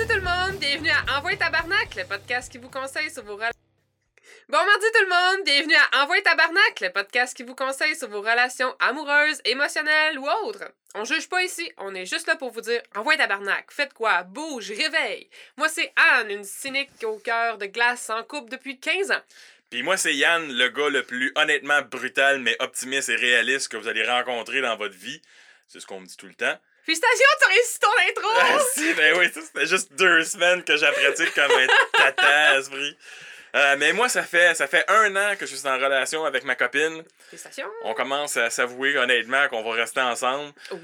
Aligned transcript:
mardi 0.00 0.14
tout 0.14 0.20
le 0.20 0.24
monde, 0.24 0.58
bienvenue 0.58 0.90
à 0.90 1.18
Envoyer 1.18 1.36
Tabarnak, 1.36 1.94
le 1.94 2.04
podcast 2.04 2.50
qui 2.50 2.56
vous 2.56 2.70
conseille 2.70 3.10
sur 3.10 3.22
vos 3.22 3.34
relations. 3.34 3.60
Bon 4.48 4.56
mardi 4.56 4.86
tout 4.94 5.04
le 5.04 5.08
monde, 5.08 5.44
bienvenue 5.44 5.74
à 5.74 6.02
Envoyer 6.02 6.22
Tabarnak, 6.22 6.80
le 6.80 6.90
podcast 6.90 7.36
qui 7.36 7.42
vous 7.42 7.54
conseille 7.54 7.94
sur 7.94 8.08
vos 8.08 8.20
relations 8.20 8.74
amoureuses, 8.78 9.42
émotionnelles 9.44 10.18
ou 10.18 10.26
autres. 10.46 10.64
On 10.94 11.04
juge 11.04 11.28
pas 11.28 11.42
ici, 11.42 11.70
on 11.76 11.94
est 11.94 12.06
juste 12.06 12.28
là 12.28 12.36
pour 12.36 12.50
vous 12.50 12.62
dire 12.62 12.80
Envoyez 12.94 13.18
Tabarnak, 13.18 13.70
faites 13.70 13.92
quoi, 13.92 14.22
bouge, 14.22 14.70
réveille. 14.70 15.28
Moi 15.58 15.68
c'est 15.68 15.92
Anne, 15.96 16.30
une 16.30 16.44
cynique 16.44 16.90
au 17.04 17.18
cœur 17.18 17.58
de 17.58 17.66
glace 17.66 18.08
en 18.08 18.22
couple 18.22 18.50
depuis 18.50 18.78
15 18.78 19.10
ans. 19.10 19.22
Puis 19.68 19.82
moi, 19.82 19.96
c'est 19.96 20.14
Yann, 20.14 20.50
le 20.50 20.68
gars 20.70 20.88
le 20.88 21.04
plus 21.04 21.30
honnêtement 21.36 21.82
brutal, 21.82 22.40
mais 22.40 22.56
optimiste 22.58 23.08
et 23.08 23.14
réaliste 23.14 23.68
que 23.68 23.76
vous 23.76 23.86
allez 23.86 24.04
rencontrer 24.04 24.62
dans 24.62 24.76
votre 24.76 24.96
vie. 24.96 25.22
C'est 25.68 25.78
ce 25.78 25.86
qu'on 25.86 26.00
me 26.00 26.06
dit 26.06 26.16
tout 26.16 26.26
le 26.26 26.34
temps. 26.34 26.58
Félicitations, 26.84 27.26
t'as 27.40 27.46
réussi 27.48 27.78
ton 27.78 27.88
intro! 28.08 28.30
Ah, 28.40 28.58
si, 28.74 28.94
ben 28.94 29.18
oui, 29.18 29.30
ça, 29.32 29.40
c'était 29.42 29.66
juste 29.66 29.92
deux 29.92 30.24
semaines 30.24 30.64
que 30.64 30.76
j'ai 30.76 30.90
pratique 30.90 31.34
comme 31.34 31.50
un 31.50 31.66
tata 31.92 32.58
esprit. 32.58 32.96
Euh, 33.56 33.76
mais 33.78 33.92
moi, 33.92 34.08
ça 34.08 34.22
fait, 34.22 34.54
ça 34.54 34.66
fait 34.68 34.84
un 34.88 35.14
an 35.16 35.34
que 35.36 35.44
je 35.44 35.56
suis 35.56 35.68
en 35.68 35.74
relation 35.76 36.24
avec 36.24 36.44
ma 36.44 36.54
copine. 36.54 37.02
Félicitations! 37.30 37.68
On 37.82 37.94
commence 37.94 38.36
à 38.36 38.48
s'avouer 38.48 38.96
honnêtement 38.96 39.48
qu'on 39.48 39.62
va 39.62 39.72
rester 39.72 40.00
ensemble. 40.00 40.52
Ouh, 40.70 40.76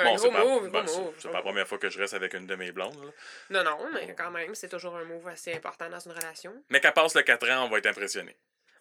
un 0.00 0.04
Bon, 0.04 0.14
gros 0.14 0.18
c'est 0.24 0.30
pas, 0.32 0.44
move, 0.44 0.70
ben, 0.70 0.82
gros 0.84 0.92
c'est- 0.94 0.98
move. 1.00 1.14
c'est 1.18 1.28
pas 1.28 1.34
la 1.36 1.42
première 1.42 1.68
fois 1.68 1.78
que 1.78 1.90
je 1.90 1.98
reste 1.98 2.14
avec 2.14 2.32
une 2.34 2.46
de 2.46 2.54
mes 2.56 2.72
blondes. 2.72 2.96
là. 3.04 3.10
Non, 3.50 3.70
non, 3.70 3.88
mais 3.92 4.14
quand 4.16 4.30
même, 4.30 4.54
c'est 4.54 4.68
toujours 4.68 4.96
un 4.96 5.04
move 5.04 5.28
assez 5.28 5.52
important 5.54 5.88
dans 5.90 6.00
une 6.00 6.12
relation. 6.12 6.52
Mais 6.70 6.80
qu'elle 6.80 6.92
passe 6.94 7.14
le 7.14 7.22
4 7.22 7.48
ans, 7.50 7.66
on 7.66 7.68
va 7.68 7.78
être 7.78 7.86
impressionné. 7.86 8.34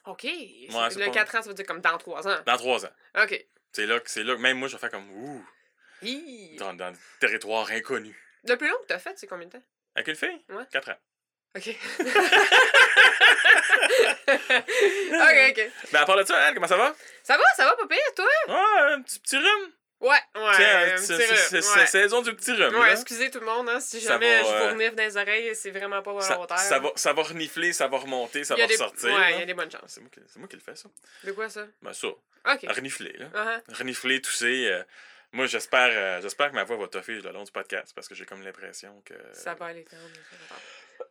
OK. 0.06 0.22
c'est 0.24 0.70
le 0.98 1.06
pas- 1.06 1.12
4 1.12 1.36
ans, 1.36 1.42
ça 1.44 1.50
veut 1.50 1.54
dire 1.56 1.66
comme 1.66 1.82
dans 1.82 1.98
3 1.98 2.28
ans. 2.28 2.40
Dans 2.46 2.58
3 2.58 2.86
ans. 2.86 2.92
OK. 3.22 3.46
C'est 3.74 3.86
là, 3.86 4.00
que- 4.00 4.10
c'est 4.10 4.24
là 4.24 4.36
que 4.36 4.42
même 4.42 4.58
moi, 4.58 4.68
je 4.68 4.76
vais 4.76 4.80
faire 4.80 4.92
comme 4.92 5.10
ouh, 5.12 5.46
Hi. 6.02 6.56
dans, 6.58 6.74
dans 6.74 6.90
le 6.90 6.98
territoire 7.20 7.70
inconnu. 7.72 8.16
Le 8.48 8.56
plus 8.56 8.68
long 8.70 8.78
que 8.82 8.88
t'as 8.88 9.00
fait, 9.00 9.18
c'est 9.18 9.28
combien 9.28 9.48
de 9.48 9.52
temps? 9.54 9.64
Avec 9.96 10.08
une 10.08 10.16
fille? 10.16 10.42
Ouais. 10.50 10.64
4 10.72 10.90
ans. 10.92 10.98
OK. 11.56 11.68
OK, 14.28 15.50
OK. 15.50 15.72
Mais 15.92 16.00
à 16.00 16.06
part 16.06 16.18
de 16.18 16.24
ça, 16.24 16.38
Anne, 16.46 16.54
comment 16.54 16.68
ça 16.68 16.78
va? 16.78 16.96
Ça 17.24 17.38
va, 17.38 17.44
ça 17.56 17.66
va, 17.66 17.76
pas 17.76 17.88
pire, 17.88 18.14
toi? 18.16 18.26
Ouais, 18.48 18.94
un 18.94 19.02
petit, 19.02 19.20
petit 19.20 19.38
rhume. 19.38 19.72
Ouais, 20.02 20.10
ouais. 20.36 20.52
Tiens, 20.56 20.94
un 20.94 20.98
c'est 20.98 21.56
ouais. 21.80 21.86
saison 21.86 22.22
du 22.24 22.36
petit. 22.36 22.52
Ouais, 22.54 22.70
là. 22.70 22.92
excusez 22.92 23.30
tout 23.30 23.40
le 23.40 23.46
monde, 23.46 23.70
hein, 23.70 23.80
si 23.80 24.02
Ça 24.02 24.14
jamais 24.14 24.42
va, 24.42 24.48
je 24.50 24.58
vous 24.64 24.70
renifle 24.72 24.96
dans 24.96 25.04
les 25.04 25.16
oreilles, 25.18 25.56
c'est 25.56 25.70
vraiment 25.70 26.02
pas 26.02 26.20
Ça, 26.22 26.34
volontaire. 26.34 26.58
ça 26.58 26.80
va, 26.80 26.90
ça 26.96 27.14
va 27.14 27.22
renifler, 27.22 27.72
ça 27.72 27.88
va 27.88 27.98
remonter, 28.00 28.44
ça 28.44 28.56
va 28.56 28.66
des... 28.66 28.74
ressortir. 28.74 29.14
Ouais, 29.14 29.34
il 29.34 29.40
y 29.40 29.44
a 29.44 29.46
des 29.46 29.54
bonnes 29.54 29.70
chances. 29.70 29.84
C'est 29.86 30.02
moi, 30.02 30.10
moi 30.38 30.48
qui 30.48 30.56
le 30.56 30.62
fais, 30.62 30.76
ça. 30.76 30.90
De 31.24 31.32
quoi 31.34 31.50
ça? 31.50 31.68
Ben 31.84 31.94
ça, 31.94 32.08
OK. 32.08 32.20
renifler, 32.70 33.14
là. 33.14 33.26
Uh-huh. 33.28 33.76
Renifler, 33.78 34.22
tousser. 34.22 34.68
euh, 34.72 34.84
moi, 35.34 35.46
j'espère 35.46 35.92
euh, 35.94 36.20
j'espère 36.22 36.50
que 36.50 36.56
ma 36.56 36.64
voix 36.64 36.78
va 36.78 36.88
toffer 36.88 37.14
le 37.14 37.32
long 37.32 37.44
du 37.44 37.52
podcast 37.52 37.94
parce 37.96 38.08
que 38.10 38.16
j'ai 38.16 38.26
comme 38.26 38.44
l'impression 38.44 39.02
que... 39.06 39.14
Ça 39.34 39.54
va 39.54 39.68
aller 39.68 39.86
tendre, 39.86 40.02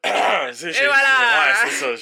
ça 0.05 0.53
j'ai- 0.53 0.73
voilà! 0.87 1.55
Ouais, 1.65 1.71
c'est 1.71 1.71
ça. 1.71 1.95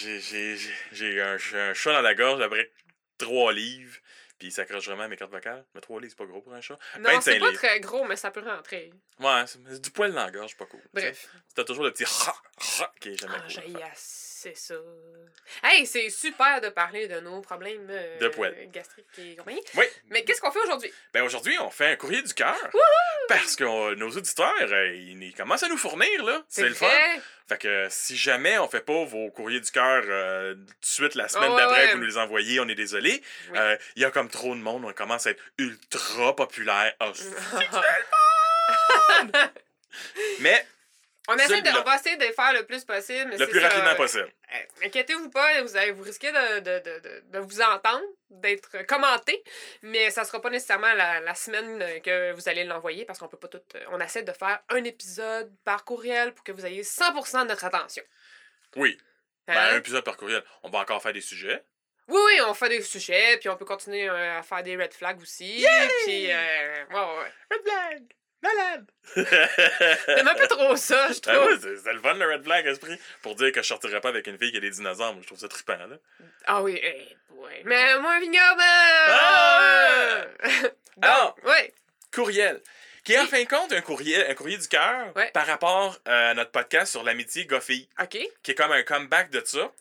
J'ai- 0.92 1.20
un, 1.22 1.36
un 1.54 1.74
chat 1.74 1.92
dans 1.92 2.00
la 2.00 2.14
gorge, 2.14 2.40
après 2.40 2.70
trois 3.18 3.52
livres, 3.52 3.96
puis 4.38 4.48
il 4.48 4.52
s'accroche 4.52 4.86
vraiment 4.86 5.02
à 5.04 5.08
mes 5.08 5.16
cordes 5.16 5.32
vocales. 5.32 5.64
Mais 5.74 5.80
trois 5.80 6.00
livres, 6.00 6.12
c'est 6.16 6.24
pas 6.24 6.30
gros 6.30 6.40
pour 6.40 6.54
un 6.54 6.60
chat. 6.60 6.78
Non, 6.98 7.10
25 7.10 7.20
c'est 7.22 7.38
pas 7.38 7.46
livres. 7.46 7.58
très 7.58 7.80
gros, 7.80 8.04
mais 8.04 8.16
ça 8.16 8.30
peut 8.30 8.42
rentrer. 8.44 8.92
Ouais, 9.18 9.44
c'est 9.46 9.80
du 9.80 9.90
poil 9.90 10.12
dans 10.12 10.24
la 10.24 10.30
gorge, 10.30 10.56
pas 10.56 10.66
cool. 10.66 10.80
Bref. 10.94 11.28
T'as 11.54 11.64
toujours 11.64 11.84
le 11.84 11.92
petit 11.92 12.04
ra, 12.04 12.34
ra 12.78 12.92
qui 13.00 13.10
est 13.10 13.16
jamais 13.20 13.34
Ah, 13.36 13.60
cool. 13.62 13.72
Assez 14.38 14.54
ça. 14.54 14.74
Hey, 15.62 15.86
c'est 15.86 16.10
super 16.10 16.60
de 16.60 16.68
parler 16.68 17.08
de 17.08 17.20
nos 17.20 17.40
problèmes 17.40 17.88
euh, 17.90 18.18
De 18.18 18.28
poêle. 18.28 18.68
gastriques 18.72 19.06
et 19.18 19.34
compagnie. 19.36 19.62
Oui. 19.74 19.84
Mais 20.10 20.24
qu'est-ce 20.24 20.40
qu'on 20.40 20.52
fait 20.52 20.60
aujourd'hui? 20.60 20.92
Ben 21.12 21.22
aujourd'hui, 21.24 21.58
on 21.58 21.70
fait 21.70 21.92
un 21.92 21.96
courrier 21.96 22.22
du 22.22 22.32
cœur. 22.34 22.56
Parce 23.28 23.56
que 23.56 23.64
euh, 23.64 23.94
nos 23.96 24.10
auditeurs, 24.10 24.54
euh, 24.60 24.94
ils, 24.94 25.34
commencent 25.34 25.62
à 25.62 25.68
nous 25.68 25.76
fournir, 25.76 26.24
là. 26.24 26.44
C'est 26.48 26.68
le 26.68 26.74
fun. 26.74 26.86
Fait 27.48 27.58
que 27.58 27.68
euh, 27.68 27.86
si 27.90 28.16
jamais 28.16 28.58
on 28.58 28.68
fait 28.68 28.80
pas 28.82 29.04
vos 29.04 29.30
courriers 29.30 29.60
du 29.60 29.70
cœur 29.70 30.04
euh, 30.06 30.54
tout 30.54 30.60
de 30.60 30.86
suite 30.86 31.14
la 31.14 31.28
semaine 31.28 31.50
ouais, 31.50 31.56
d'après 31.56 31.86
ouais. 31.86 31.92
vous 31.92 31.98
nous 31.98 32.06
les 32.06 32.18
envoyez, 32.18 32.60
on 32.60 32.68
est 32.68 32.74
désolé. 32.74 33.22
Oui. 33.50 33.58
Euh, 33.58 33.76
Il 33.96 34.02
y 34.02 34.04
a 34.04 34.10
comme 34.10 34.28
trop 34.28 34.54
de 34.54 34.60
monde, 34.60 34.84
on 34.84 34.92
commence 34.92 35.26
à 35.26 35.30
être 35.30 35.42
ultra 35.56 36.36
populaire. 36.36 36.94
Ah, 37.00 37.10
c'est- 37.14 37.30
Mais 40.40 40.66
on, 41.28 41.36
essaie 41.36 41.62
de, 41.62 41.68
on 41.78 41.82
va 41.84 41.96
essayer 41.96 42.16
de 42.16 42.24
faire 42.24 42.52
le 42.52 42.64
plus 42.66 42.84
possible. 42.84 43.30
mais 43.30 43.36
le 43.36 43.46
plus 43.46 43.60
ça, 43.60 43.68
rapidement 43.68 43.90
euh, 43.90 43.94
possible. 43.94 44.32
euh, 44.54 44.86
Inquiétez-vous 44.86 45.30
pas, 45.30 45.62
vous, 45.62 45.76
allez, 45.76 45.92
vous 45.92 46.02
risquez 46.02 46.32
de, 46.32 46.58
de, 46.60 46.78
de, 46.80 47.22
de, 47.26 47.38
vous 47.38 47.60
entendre, 47.60 48.02
d'être 48.30 48.84
commenté, 48.86 49.42
mais 49.82 50.10
ça 50.10 50.24
sera 50.24 50.40
pas 50.40 50.50
nécessairement 50.50 50.92
la, 50.94 51.20
la 51.20 51.34
semaine 51.34 51.78
que 52.02 52.32
vous 52.32 52.48
allez 52.48 52.64
l'envoyer 52.64 53.04
parce 53.04 53.18
qu'on 53.18 53.28
peut 53.28 53.38
pas 53.38 53.48
tout. 53.48 53.60
euh, 53.76 53.84
On 53.92 54.00
essaie 54.00 54.22
de 54.24 54.32
faire 54.32 54.58
un 54.70 54.82
épisode 54.84 55.52
par 55.64 55.84
courriel 55.84 56.32
pour 56.34 56.44
que 56.44 56.52
vous 56.52 56.66
ayez 56.66 56.82
100% 56.82 57.42
de 57.44 57.48
notre 57.48 57.64
attention. 57.64 58.02
Oui. 58.76 58.98
Ben, 59.46 59.54
Hein? 59.56 59.68
un 59.74 59.76
épisode 59.78 60.04
par 60.04 60.16
courriel. 60.16 60.42
On 60.62 60.68
va 60.70 60.80
encore 60.80 61.00
faire 61.02 61.12
des 61.12 61.20
sujets. 61.22 61.64
Oui, 62.08 62.20
oui, 62.26 62.40
on 62.46 62.54
fait 62.54 62.70
des 62.70 62.80
sujets, 62.82 63.36
puis 63.38 63.50
on 63.50 63.56
peut 63.56 63.66
continuer 63.66 64.08
à 64.08 64.42
faire 64.42 64.62
des 64.62 64.76
red 64.76 64.92
flags 64.94 65.20
aussi. 65.20 65.66
Puis, 66.04 66.32
euh, 66.32 66.84
ouais, 66.86 66.94
ouais, 66.94 67.18
ouais. 67.18 67.32
Red 67.50 67.62
flag! 67.64 68.02
Malade! 68.42 68.86
J'aime 69.16 70.28
un 70.28 70.34
peu 70.34 70.46
trop 70.46 70.76
ça, 70.76 71.08
je 71.12 71.18
Ah 71.26 71.32
trouve. 71.34 71.46
ouais, 71.48 71.58
c'est 71.60 71.76
c'est 71.78 71.92
le 71.92 72.00
fun, 72.00 72.14
le 72.14 72.26
red 72.32 72.44
flag, 72.44 72.66
esprit. 72.66 72.96
Pour 73.22 73.34
dire 73.34 73.50
que 73.52 73.62
je 73.62 73.66
sortirais 73.66 74.00
pas 74.00 74.10
avec 74.10 74.26
une 74.28 74.38
fille 74.38 74.52
qui 74.52 74.58
a 74.58 74.60
des 74.60 74.70
dinosaures. 74.70 75.12
Moi, 75.12 75.22
je 75.22 75.26
trouve 75.26 75.38
ça 75.38 75.48
trippant, 75.48 75.76
là. 75.76 75.96
Ah 76.46 76.62
oui, 76.62 76.78
eh, 76.82 77.16
ouais. 77.32 77.62
Mais 77.64 77.98
moi, 77.98 78.18
vignoble! 78.20 78.62
Ah! 79.10 80.24
Donc, 80.40 80.72
Alors, 81.02 81.36
ouais. 81.44 81.72
courriel. 82.14 82.60
Qui 83.08 83.14
est 83.14 83.18
en 83.20 83.26
fin 83.26 83.42
de 83.42 83.48
compte 83.48 83.72
un 83.72 83.80
courrier, 83.80 84.26
un 84.28 84.34
courrier 84.34 84.58
du 84.58 84.68
cœur 84.68 85.16
Ouais. 85.16 85.30
par 85.32 85.46
rapport 85.46 85.98
euh, 86.06 86.30
à 86.32 86.34
notre 86.34 86.50
podcast 86.50 86.92
sur 86.92 87.02
l'amitié 87.02 87.46
Goffy, 87.46 87.88
OK, 87.98 88.18
qui 88.42 88.50
est 88.50 88.54
comme 88.54 88.70
un 88.70 88.82
comeback 88.82 89.30
de 89.30 89.40
ça. 89.44 89.64
OK. 89.64 89.72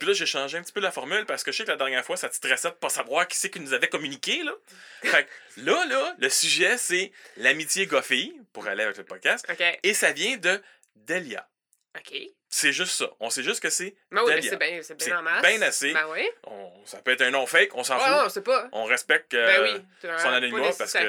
Puis 0.00 0.08
là, 0.08 0.12
j'ai 0.12 0.26
changé 0.26 0.58
un 0.58 0.62
petit 0.62 0.72
peu 0.72 0.80
la 0.80 0.90
formule 0.90 1.24
parce 1.24 1.44
que 1.44 1.52
je 1.52 1.58
sais 1.58 1.64
que 1.64 1.70
la 1.70 1.76
dernière 1.76 2.04
fois, 2.04 2.16
ça 2.16 2.28
te 2.28 2.34
stressait 2.34 2.70
de 2.70 2.74
pas 2.74 2.88
savoir 2.88 3.28
qui 3.28 3.36
c'est 3.36 3.50
qui 3.50 3.60
nous 3.60 3.72
avait 3.72 3.88
communiqué. 3.88 4.42
Là. 4.42 4.52
Fait 5.04 5.24
que 5.24 5.60
là, 5.60 5.84
là, 5.86 6.14
le 6.18 6.28
sujet, 6.28 6.76
c'est 6.76 7.12
l'amitié 7.36 7.86
Goffy, 7.86 8.34
pour 8.52 8.66
aller 8.66 8.82
avec 8.82 8.96
le 8.96 9.04
podcast. 9.04 9.46
OK, 9.48 9.62
Et 9.84 9.94
ça 9.94 10.10
vient 10.10 10.36
de 10.38 10.60
Delia. 10.96 11.48
OK. 11.96 12.14
C'est 12.54 12.70
juste 12.74 12.92
ça. 12.92 13.06
On 13.18 13.30
sait 13.30 13.42
juste 13.42 13.60
que 13.62 13.70
c'est 13.70 13.94
Mais 14.10 14.20
oui, 14.20 14.32
mais 14.34 14.42
c'est 14.42 14.58
bien, 14.58 14.78
c'est 14.82 14.94
bien 15.02 15.18
en 15.18 15.22
masse. 15.22 15.42
bien 15.42 15.62
assez. 15.62 15.94
Ben 15.94 16.04
oui. 16.10 16.28
On- 16.46 16.70
ça 16.84 16.98
peut 16.98 17.12
être 17.12 17.22
un 17.22 17.30
nom 17.30 17.46
fake, 17.46 17.70
on 17.74 17.82
s'en 17.82 17.96
Ouais, 17.96 18.02
fout. 18.04 18.10
non, 18.10 18.28
c'est 18.28 18.42
pas. 18.44 18.68
On 18.72 18.84
respecte 18.84 19.32
euh, 19.32 19.46
ben 19.46 19.62
oui. 20.02 20.10
Son 20.18 20.28
anonymat 20.28 20.70
parce 20.76 20.92
qu'on 20.92 21.00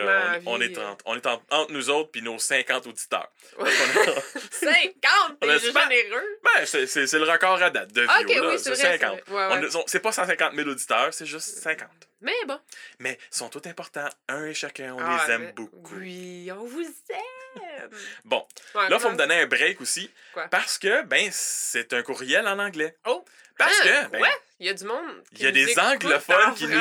on 0.45 0.61
est, 0.61 0.77
en- 0.77 0.97
on 1.03 1.15
est 1.17 1.25
en- 1.27 1.41
entre 1.49 1.71
nous 1.73 1.89
autres 1.89 2.11
puis 2.11 2.21
nos 2.21 2.39
50 2.39 2.87
auditeurs. 2.87 3.29
Ouais. 3.59 3.69
On 3.69 4.09
a- 4.09 4.21
50, 4.51 5.37
On 5.41 5.47
t'es 5.47 5.59
super- 5.59 5.89
généreux. 5.91 6.39
Ben, 6.43 6.65
c'est 6.65 7.11
le 7.13 7.29
record 7.29 7.61
à 7.61 7.69
date 7.69 7.91
de 7.91 8.05
Ah, 8.07 8.19
view, 8.23 8.29
ok, 8.29 8.35
là. 8.35 8.49
oui, 8.49 8.55
c'est 8.57 8.75
c'est 8.75 8.81
vrai. 8.87 8.97
50. 8.99 9.19
c'est 9.25 9.31
vrai. 9.33 9.57
Ouais, 9.61 9.83
C'est 9.87 9.99
pas 9.99 10.11
150 10.13 10.53
000 10.55 10.69
auditeurs, 10.69 11.13
c'est 11.13 11.25
juste 11.25 11.47
50. 11.57 11.89
Mais 12.23 12.33
bon. 12.47 12.59
Mais 12.99 13.19
ils 13.31 13.35
sont 13.35 13.49
tous 13.49 13.67
importants, 13.69 14.09
un 14.29 14.45
et 14.45 14.53
chacun, 14.55 14.93
on 14.95 14.99
Ah, 14.99 15.23
les 15.27 15.33
aime 15.33 15.51
beaucoup. 15.51 15.95
Oui, 15.97 16.49
on 16.51 16.63
vous 16.65 16.81
aime. 16.81 17.19
Bon, 18.25 18.47
Ouais, 18.73 18.89
là, 18.89 18.97
faut 18.97 19.03
comment- 19.03 19.11
me 19.13 19.17
donner 19.17 19.41
un 19.41 19.45
break 19.45 19.79
aussi. 19.81 20.09
Quoi? 20.33 20.47
Parce 20.47 20.79
que, 20.79 21.03
ben, 21.03 21.29
c'est 21.31 21.93
un 21.93 22.01
courriel 22.01 22.47
en 22.47 22.57
anglais. 22.57 22.97
Oh! 23.05 23.23
Parce 23.57 23.77
Ah, 23.81 23.83
que, 23.83 24.07
ben, 24.09 24.19
quoi? 24.19 24.29
Il 24.59 24.65
y 24.65 24.69
a 24.69 24.73
du 24.73 24.83
monde. 24.85 25.23
il 25.33 25.41
y 25.43 25.45
a 25.45 25.51
des 25.51 25.77
anglophones 25.77 26.55
qui 26.55 26.65
nous 26.65 26.79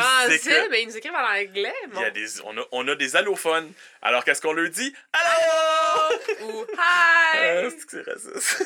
mais 0.71 0.83
ils 0.83 0.87
nous 0.89 0.97
écrivent 0.97 1.13
en 1.15 1.19
anglais. 1.19 1.75
il 1.85 1.91
Bon. 1.91 2.01
y 2.01 2.05
a 2.05 2.11
des, 2.11 2.41
on, 2.43 2.57
a, 2.57 2.65
on 2.73 2.89
a 2.89 2.95
des 2.95 3.17
allophones. 3.17 3.71
Alors, 4.01 4.25
qu'est-ce 4.25 4.41
qu'on 4.41 4.53
leur 4.55 4.71
dit? 4.71 4.95
Allô! 5.13 6.17
Ou 6.47 6.67
Ah, 6.79 7.33
hi! 7.67 7.71
c'est 7.71 7.87
que 7.87 7.91
c'est 8.05 8.11
raciste. 8.11 8.65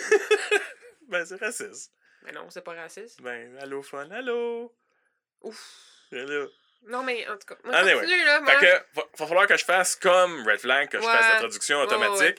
ben, 1.08 1.24
c'est 1.26 1.40
raciste. 1.40 1.90
Mais 2.22 2.32
non, 2.32 2.48
c'est 2.50 2.62
pas 2.62 2.74
raciste. 2.74 3.20
Ben, 3.22 3.56
allophone, 3.60 4.12
allô? 4.12 4.72
Ouf. 5.40 5.58
Allô? 6.12 6.48
Non, 6.86 7.02
mais 7.02 7.26
en 7.28 7.36
tout 7.36 7.46
cas. 7.46 7.56
moi, 7.64 7.74
Anyway. 7.76 8.00
continue, 8.00 8.24
là. 8.24 8.40
moi. 8.40 8.52
Fait 8.58 8.66
que, 8.66 8.72
va, 8.94 9.02
va 9.18 9.26
falloir 9.26 9.46
que 9.46 9.56
je 9.56 9.64
fasse 9.64 9.96
comme 9.96 10.46
Red 10.46 10.60
Flag, 10.60 10.88
que 10.88 10.98
je 11.00 11.04
Ouais. 11.06 11.12
fasse 11.12 11.28
la 11.32 11.38
traduction 11.40 11.80
automatique. 11.80 12.20
ouais, 12.20 12.26
ouais. 12.28 12.34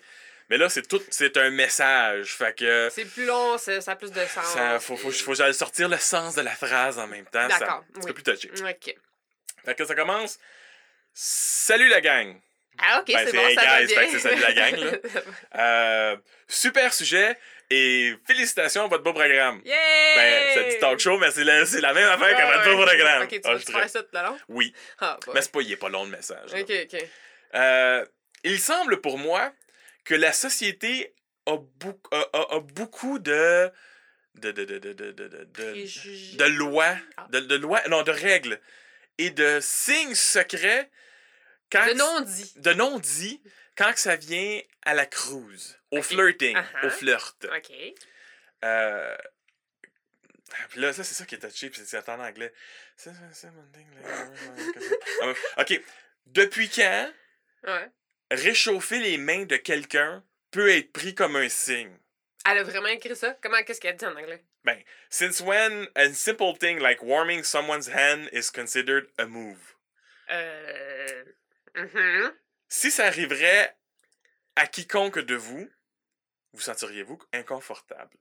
Mais 0.50 0.58
là, 0.58 0.70
c'est 0.70 0.88
tout, 0.88 1.02
c'est 1.10 1.36
un 1.36 1.50
message. 1.50 2.34
Fait 2.38 2.58
que, 2.58 2.90
C'est 2.90 3.04
plus 3.04 3.26
long, 3.26 3.58
ça 3.58 3.74
a 3.86 3.96
plus 3.98 4.12
de 4.14 4.26
sens. 4.26 4.46
ça, 4.46 4.80
faut, 4.80 4.96
faut, 4.96 5.12
faut 5.12 5.34
j'aille 5.36 5.54
sortir 5.54 5.90
le 5.90 5.98
sens 5.98 6.36
de 6.36 6.42
la 6.42 6.52
phrase 6.56 6.98
en 6.98 7.08
même 7.08 7.26
temps. 7.26 7.48
D'accord, 7.50 7.84
C'est 7.96 8.06
oui. 8.06 8.14
plus 8.14 8.24
touché. 8.24 8.50
Ok. 8.62 8.96
Fait 9.66 9.76
que 9.76 9.84
ça 9.84 9.94
commence. 9.96 10.40
Salut 11.14 11.90
la 11.90 12.00
gang! 12.00 12.40
Ah, 12.80 13.00
ok, 13.02 13.08
Ben, 13.08 13.26
c'est 13.28 13.36
bon, 13.36 13.46
hey 13.48 13.56
ça 13.56 13.62
va 13.66 13.80
guys, 13.82 13.88
bien. 13.88 14.00
fait 14.00 14.06
que 14.06 14.12
c'est 14.14 14.20
salut 14.20 14.42
la 14.42 14.54
gang, 14.54 14.76
là. 14.78 14.92
Euh, 15.56 16.18
super 16.48 16.94
sujet 16.94 17.38
et 17.70 18.14
félicitations 18.26 18.86
à 18.86 18.88
votre 18.88 19.04
beau 19.04 19.14
programme. 19.14 19.62
Yay! 19.66 19.74
Ben, 20.16 20.54
ça 20.56 20.64
dit 20.70 20.80
talk 20.80 21.00
show, 21.00 21.18
mais 21.18 21.32
c'est 21.32 21.44
la, 21.44 21.94
même 21.94 22.10
affaire 22.10 22.30
Ah, 22.32 22.38
qu'à 22.38 22.46
votre 22.46 22.70
ouais. 22.70 22.76
beau 22.76 22.86
programme. 22.86 23.24
Ok, 23.24 23.30
tu 23.30 23.42
Ah, 23.44 23.56
te 23.60 23.72
faire 23.72 23.90
ça 23.90 24.04
tout 24.04 24.10
le 24.14 24.22
long? 24.24 24.38
Oui, 24.50 24.74
Ah, 25.00 25.20
mais 25.34 25.42
c'est 25.42 25.52
pas, 25.52 25.62
il 25.62 25.72
est 25.72 25.78
pas 25.78 25.90
long 25.90 26.06
le 26.06 26.12
message. 26.12 26.52
là. 26.54 26.60
Ok, 26.62 26.72
ok. 26.94 27.06
Euh, 27.56 28.06
il 28.44 28.60
semble 28.60 29.02
pour 29.02 29.18
moi 29.18 29.52
que 30.06 30.16
la 30.16 30.32
société 30.34 31.14
a, 31.46 31.58
beaucoup 31.58 32.10
a, 32.16 32.26
a- 32.34 32.56
a 32.56 32.60
beaucoup 32.60 33.20
de 33.20 33.70
de 34.36 34.52
de 34.52 34.64
de 34.66 34.78
de 34.80 34.94
de 34.94 35.12
de, 35.12 35.28
de, 35.28 35.44
de- 35.46 36.38
de 36.38 36.44
lois, 36.46 36.96
Ah. 37.18 37.28
de, 37.32 37.40
de 37.40 37.56
lois, 37.56 37.82
non, 37.90 38.04
de 38.04 38.12
règles 38.12 38.60
et 39.18 39.30
de 39.32 39.60
signes 39.62 40.14
secrets 40.16 40.90
quand 41.72 41.86
Le 41.86 41.94
non-dit. 41.96 42.54
de 42.58 42.74
non-dits 42.74 43.42
quand 43.76 43.92
que 43.94 44.00
ça 44.00 44.16
vient 44.16 44.60
à 44.86 44.94
la 44.94 45.06
cruise, 45.06 45.77
au 45.92 45.98
Ok. 46.00 46.04
flirting, 46.04 46.58
Uh-huh. 46.58 46.86
au 46.86 46.90
flirt. 46.90 47.46
OK. 47.56 47.72
Euh... 48.64 49.18
Puis 50.70 50.80
là, 50.80 50.94
ça, 50.94 51.04
c'est 51.04 51.14
ça 51.14 51.26
qui 51.26 51.36
est 51.36 51.40
touché, 51.40 51.70
puis 51.70 51.82
c'est 51.86 52.08
en 52.10 52.20
anglais. 52.20 52.54
C'est- 52.96 53.12
c'est- 53.14 53.34
c'est 53.34 53.52
mon 53.52 53.66
thing, 53.72 53.88
là. 54.02 55.34
Ah, 55.56 55.62
OK. 55.62 55.82
Depuis 56.28 56.70
quand 56.70 57.12
Ouais. 57.64 57.90
réchauffer 58.32 59.00
les 59.00 59.18
mains 59.18 59.44
de 59.46 59.58
quelqu'un 59.58 60.24
peut 60.52 60.70
être 60.70 60.92
pris 60.94 61.14
comme 61.16 61.36
un 61.36 61.50
signe? 61.50 61.96
Elle 62.50 62.60
a 62.60 62.64
vraiment 62.64 62.88
écrit 62.88 63.16
ça? 63.16 63.38
Comment, 63.42 63.62
qu'est-ce 63.64 63.82
qu'elle 63.82 63.98
dit 63.98 64.06
en 64.06 64.16
anglais? 64.16 64.44
Since 65.10 65.40
when 65.42 65.88
a 65.96 66.12
simple 66.14 66.54
thing 66.60 66.80
like 66.80 67.02
warming 67.02 67.44
someone's 67.44 67.88
hand 67.90 68.30
is 68.34 68.50
considered 68.52 69.08
a 69.18 69.26
move? 69.26 69.76
Euh. 70.30 71.24
mhm. 71.76 72.34
Si 72.68 72.92
ça 72.92 73.06
arriverait 73.06 73.74
à 74.58 74.68
quiconque 74.68 75.20
de 75.20 75.36
vous, 75.36 75.70
vous 76.58 76.64
sentiriez-vous 76.64 77.20
inconfortable? 77.34 78.18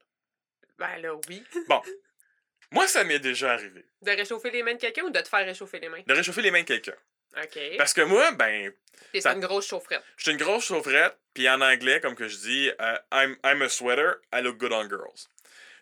Ben 0.78 0.96
là, 0.98 1.14
oui. 1.28 1.42
Moi, 2.72 2.86
ça 2.88 3.04
m'est 3.04 3.18
déjà 3.20 3.52
arrivé. 3.52 3.84
De 4.02 4.10
réchauffer 4.10 4.50
les 4.50 4.62
mains 4.62 4.74
de 4.74 4.80
quelqu'un 4.80 5.02
ou 5.04 5.10
de 5.10 5.20
te 5.20 5.28
faire 5.28 5.44
réchauffer 5.46 5.78
les 5.78 5.88
mains? 5.88 6.02
De 6.06 6.12
réchauffer 6.14 6.42
les 6.42 6.50
mains 6.50 6.62
de 6.62 6.66
quelqu'un. 6.66 6.96
OK. 7.42 7.58
Parce 7.78 7.92
que 7.94 8.00
moi, 8.02 8.32
ben, 8.32 8.72
T'es 9.12 9.20
ça- 9.20 9.32
une 9.32 9.40
grosse 9.40 9.68
chaufferette. 9.68 10.02
je 10.16 10.22
suis 10.24 10.32
une 10.32 10.38
grosse 10.38 10.66
chaufferette, 10.66 11.16
puis 11.34 11.48
en 11.48 11.60
anglais, 11.60 12.00
comme 12.00 12.14
que 12.16 12.28
je 12.28 12.36
dis, 12.38 12.70
euh, 12.80 12.98
I'm, 13.12 13.36
I'm 13.44 13.62
a 13.62 13.68
sweater, 13.68 14.16
I 14.32 14.40
look 14.42 14.56
good 14.58 14.72
on 14.72 14.88
girls. 14.88 15.28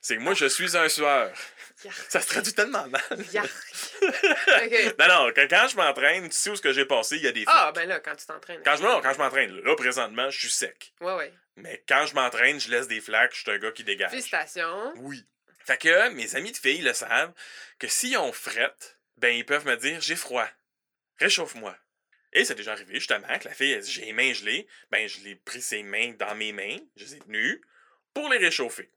C'est 0.01 0.17
que 0.17 0.21
moi, 0.21 0.35
je 0.35 0.47
suis 0.47 0.77
un 0.77 0.89
sueur. 0.89 1.33
Yark. 1.85 1.97
Ça 2.11 2.21
se 2.21 2.29
traduit 2.29 2.53
tellement 2.53 2.87
mal. 2.89 3.03
Yark. 3.33 3.51
OK. 4.03 4.95
Non, 4.99 5.09
non, 5.09 5.33
quand, 5.35 5.47
quand 5.49 5.69
je 5.69 5.77
m'entraîne, 5.77 6.29
tu 6.29 6.37
sais 6.37 6.51
où 6.51 6.57
ce 6.57 6.61
que 6.63 6.73
j'ai 6.73 6.85
passé, 6.85 7.17
il 7.17 7.23
y 7.23 7.27
a 7.27 7.33
des 7.33 7.45
Ah, 7.47 7.73
ben 7.75 7.89
là, 7.89 8.01
quand 8.01 8.15
tu 8.15 8.27
t'entraînes. 8.27 8.61
Quand 8.65 8.77
je, 8.77 8.83
non, 8.83 9.01
quand 9.01 9.13
je 9.15 9.19
m'entraîne, 9.19 9.59
là, 9.61 9.75
présentement, 9.77 10.29
je 10.31 10.39
suis 10.39 10.51
sec. 10.51 10.93
Ouais, 11.01 11.15
ouais. 11.15 11.33
Mais 11.57 11.85
quand 11.89 12.07
je 12.07 12.15
m'entraîne, 12.15 12.59
je 12.59 12.71
laisse 12.71 12.89
des 12.89 13.01
flaques, 13.01 13.35
je 13.35 13.41
suis 13.41 13.51
un 13.51 13.59
gars 13.59 13.73
qui 13.73 13.85
dégage. 13.85 14.11
Félicitations. 14.11 14.93
Oui. 14.97 15.25
Fait 15.65 15.79
que 15.79 16.11
mes 16.11 16.37
amis 16.37 16.53
de 16.53 16.57
filles 16.57 16.83
le 16.83 16.93
savent 16.93 17.33
que 17.79 17.89
s'ils 17.89 18.19
ont 18.19 18.33
frette, 18.33 18.99
ben 19.17 19.35
ils 19.35 19.47
peuvent 19.47 19.67
me 19.67 19.77
dire 19.77 20.01
j'ai 20.01 20.17
froid. 20.17 20.49
Réchauffe-moi. 21.19 21.77
Et 22.33 22.45
c'est 22.45 22.57
déjà 22.57 22.73
arrivé 22.73 22.95
justement 22.95 23.39
que 23.39 23.49
la 23.49 23.55
fille 23.55 23.73
elle 23.73 23.81
dit 23.81 23.91
j'ai 23.91 24.05
les 24.05 24.13
mains 24.13 24.33
gelées, 24.33 24.67
ben 24.91 25.09
je 25.09 25.21
l'ai 25.21 25.37
pris 25.37 25.63
ses 25.63 25.83
mains 25.83 26.13
dans 26.19 26.35
mes 26.35 26.53
mains, 26.53 26.79
je 26.97 27.05
les 27.05 27.15
ai 27.15 27.19
tenues 27.21 27.63
pour 28.13 28.29
les 28.29 28.39
réchauffer. 28.39 28.91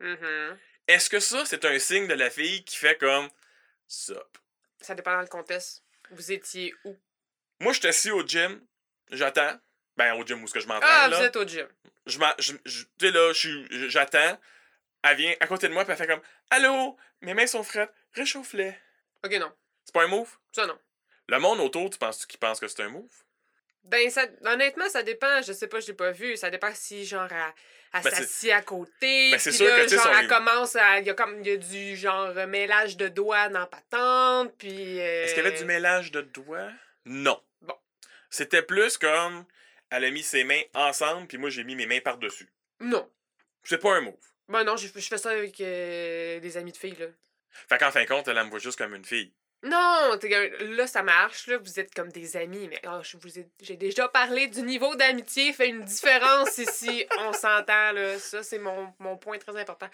Mhm. 0.00 0.58
Est-ce 0.88 1.10
que 1.10 1.20
ça 1.20 1.44
c'est 1.44 1.64
un 1.64 1.78
signe 1.78 2.08
de 2.08 2.14
la 2.14 2.30
fille 2.30 2.64
qui 2.64 2.76
fait 2.76 2.98
comme 2.98 3.28
Sup? 3.86 4.38
Ça 4.80 4.94
dépend 4.94 5.12
dans 5.12 5.20
le 5.20 5.26
contexte. 5.26 5.84
Vous 6.10 6.32
étiez 6.32 6.74
où? 6.84 6.96
Moi 7.60 7.72
je 7.72 7.80
suis 7.80 7.88
assis 7.88 8.10
au 8.10 8.26
gym, 8.26 8.66
j'attends. 9.10 9.60
Ben 10.00 10.14
au 10.14 10.24
gym 10.24 10.42
où 10.42 10.48
ce 10.48 10.54
que 10.54 10.60
je 10.60 10.66
m'entraîne 10.66 10.90
Ah, 10.90 11.08
là. 11.08 11.18
vous 11.18 11.24
êtes 11.24 11.36
au 11.36 11.44
gym. 11.46 11.66
Je 12.06 12.18
je- 12.38 12.52
je- 12.64 12.82
tu 12.98 13.06
sais 13.06 13.10
là, 13.10 13.32
je 13.34 13.88
j'attends. 13.88 14.40
Elle 15.02 15.16
vient 15.16 15.34
à 15.40 15.46
côté 15.46 15.68
de 15.68 15.74
moi 15.74 15.84
puis 15.84 15.92
elle 15.92 15.98
fait 15.98 16.06
comme 16.06 16.22
Allô, 16.50 16.96
mes 17.20 17.34
mains 17.34 17.46
sont 17.46 17.62
frettes, 17.62 17.92
réchauffe-les. 18.14 18.74
Ok, 19.24 19.32
non. 19.38 19.52
C'est 19.84 19.92
pas 19.92 20.04
un 20.04 20.08
move? 20.08 20.30
Ça, 20.52 20.66
non. 20.66 20.78
Le 21.28 21.38
monde 21.38 21.60
autour, 21.60 21.90
tu 21.90 21.98
penses 21.98 22.24
qu'ils 22.24 22.38
pensent 22.38 22.60
que 22.60 22.66
c'est 22.68 22.82
un 22.82 22.88
move? 22.88 23.10
Ben, 23.84 24.08
ça, 24.10 24.26
honnêtement, 24.44 24.88
ça 24.88 25.02
dépend. 25.02 25.42
Je 25.42 25.52
sais 25.52 25.66
pas, 25.68 25.80
je 25.80 25.88
l'ai 25.88 25.94
pas 25.94 26.10
vu. 26.12 26.36
Ça 26.36 26.50
dépend 26.50 26.70
si, 26.74 27.04
genre, 27.06 27.28
elle, 27.30 28.02
Ben, 28.02 28.10
s'assied 28.10 28.52
à 28.52 28.62
côté. 28.62 29.30
Ben, 29.32 29.38
c'est 29.38 29.50
puis 29.50 29.58
sûr 29.58 29.66
là, 29.68 29.84
que, 29.84 29.88
genre, 29.88 30.06
elle 30.18 30.28
commence 30.28 30.76
à. 30.76 30.98
Il 31.00 31.06
y 31.06 31.10
a 31.10 31.14
comme. 31.14 31.40
Il 31.40 31.46
y 31.46 31.52
a 31.52 31.56
du, 31.56 31.96
genre, 31.96 32.34
mélange 32.46 32.96
de 32.96 33.08
doigts 33.08 33.48
dans 33.48 33.66
patente. 33.66 34.54
Puis. 34.58 35.00
euh, 35.00 35.24
Est-ce 35.24 35.34
qu'il 35.34 35.44
y 35.44 35.46
avait 35.46 35.58
du 35.58 35.64
mélange 35.64 36.10
de 36.10 36.20
doigts? 36.22 36.70
Non. 37.04 37.40
Bon. 37.62 37.76
C'était 38.28 38.62
plus 38.62 38.96
comme 38.98 39.44
elle 39.90 40.04
a 40.04 40.10
mis 40.10 40.22
ses 40.22 40.44
mains 40.44 40.62
ensemble, 40.74 41.26
puis 41.26 41.38
moi 41.38 41.50
j'ai 41.50 41.64
mis 41.64 41.76
mes 41.76 41.86
mains 41.86 42.00
par-dessus. 42.00 42.48
Non. 42.80 43.08
C'est 43.64 43.78
pas 43.78 43.96
un 43.96 44.00
move. 44.00 44.14
Ben, 44.48 44.64
non, 44.64 44.76
je, 44.76 44.88
je 44.88 45.08
fais 45.08 45.18
ça 45.18 45.30
avec 45.30 45.60
euh, 45.60 46.40
des 46.40 46.56
amis 46.56 46.72
de 46.72 46.76
filles, 46.76 46.96
là. 46.98 47.06
Fait 47.68 47.78
qu'en 47.78 47.90
fin 47.90 48.02
de 48.02 48.08
compte, 48.08 48.26
elle 48.28 48.38
elle 48.38 48.44
me 48.44 48.50
voit 48.50 48.58
juste 48.58 48.78
comme 48.78 48.94
une 48.94 49.04
fille. 49.04 49.32
Non, 49.62 50.18
là, 50.60 50.86
ça 50.86 51.02
marche, 51.02 51.46
là. 51.46 51.58
Vous 51.58 51.78
êtes 51.78 51.94
comme 51.94 52.10
des 52.10 52.36
amis. 52.36 52.66
Mais 52.68 52.80
oh, 52.86 53.00
je 53.02 53.18
vous 53.18 53.38
ai, 53.38 53.46
j'ai 53.60 53.76
déjà 53.76 54.08
parlé 54.08 54.46
du 54.48 54.62
niveau 54.62 54.94
d'amitié. 54.96 55.52
fait 55.52 55.68
une 55.68 55.84
différence 55.84 56.56
ici. 56.58 57.04
On 57.18 57.32
s'entend, 57.32 57.92
là. 57.92 58.18
Ça, 58.18 58.42
c'est 58.42 58.58
mon, 58.58 58.92
mon 58.98 59.18
point 59.18 59.38
très 59.38 59.56
important. 59.60 59.88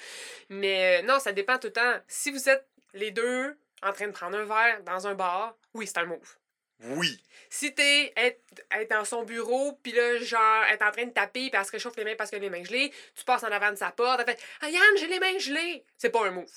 Mais 0.51 1.01
euh, 1.01 1.07
non, 1.07 1.19
ça 1.19 1.33
dépend 1.33 1.59
tout 1.59 1.67
le 1.69 1.73
temps. 1.73 2.01
Si 2.07 2.31
vous 2.31 2.49
êtes 2.49 2.67
les 2.95 3.11
deux 3.11 3.59
en 3.83 3.93
train 3.93 4.07
de 4.07 4.13
prendre 4.13 4.39
un 4.39 4.45
verre 4.45 4.83
dans 4.85 5.07
un 5.07 5.15
bar, 5.15 5.57
oui, 5.75 5.87
c'est 5.87 5.99
un 5.99 6.07
move. 6.07 6.37
Oui. 6.81 7.23
Si 7.49 7.75
t'es 7.75 8.13
être, 8.17 8.41
être 8.73 8.91
dans 8.91 9.05
son 9.05 9.23
bureau, 9.25 9.79
puis 9.83 9.93
là, 9.93 10.19
genre, 10.19 10.65
être 10.71 10.83
en 10.83 10.91
train 10.91 11.05
de 11.07 11.13
taper, 11.13 11.49
puis 11.49 11.59
elle 11.59 11.65
se 11.65 11.71
réchauffe 11.71 11.97
les 11.97 12.05
mains 12.05 12.17
parce 12.17 12.31
qu'elle 12.31 12.41
a 12.41 12.43
les 12.43 12.51
mains 12.51 12.65
gelées, 12.65 12.93
tu 13.15 13.25
passes 13.25 13.45
en 13.45 13.51
avant 13.53 13.71
de 13.71 13.77
sa 13.77 13.91
porte, 13.93 14.21
elle 14.21 14.27
fait 14.37 14.43
Ah, 14.61 14.69
Yann, 14.69 14.83
j'ai 14.99 15.07
les 15.07 15.21
mains 15.21 15.39
gelées! 15.39 15.85
C'est 15.97 16.11
pas 16.11 16.27
un 16.27 16.31
move. 16.33 16.51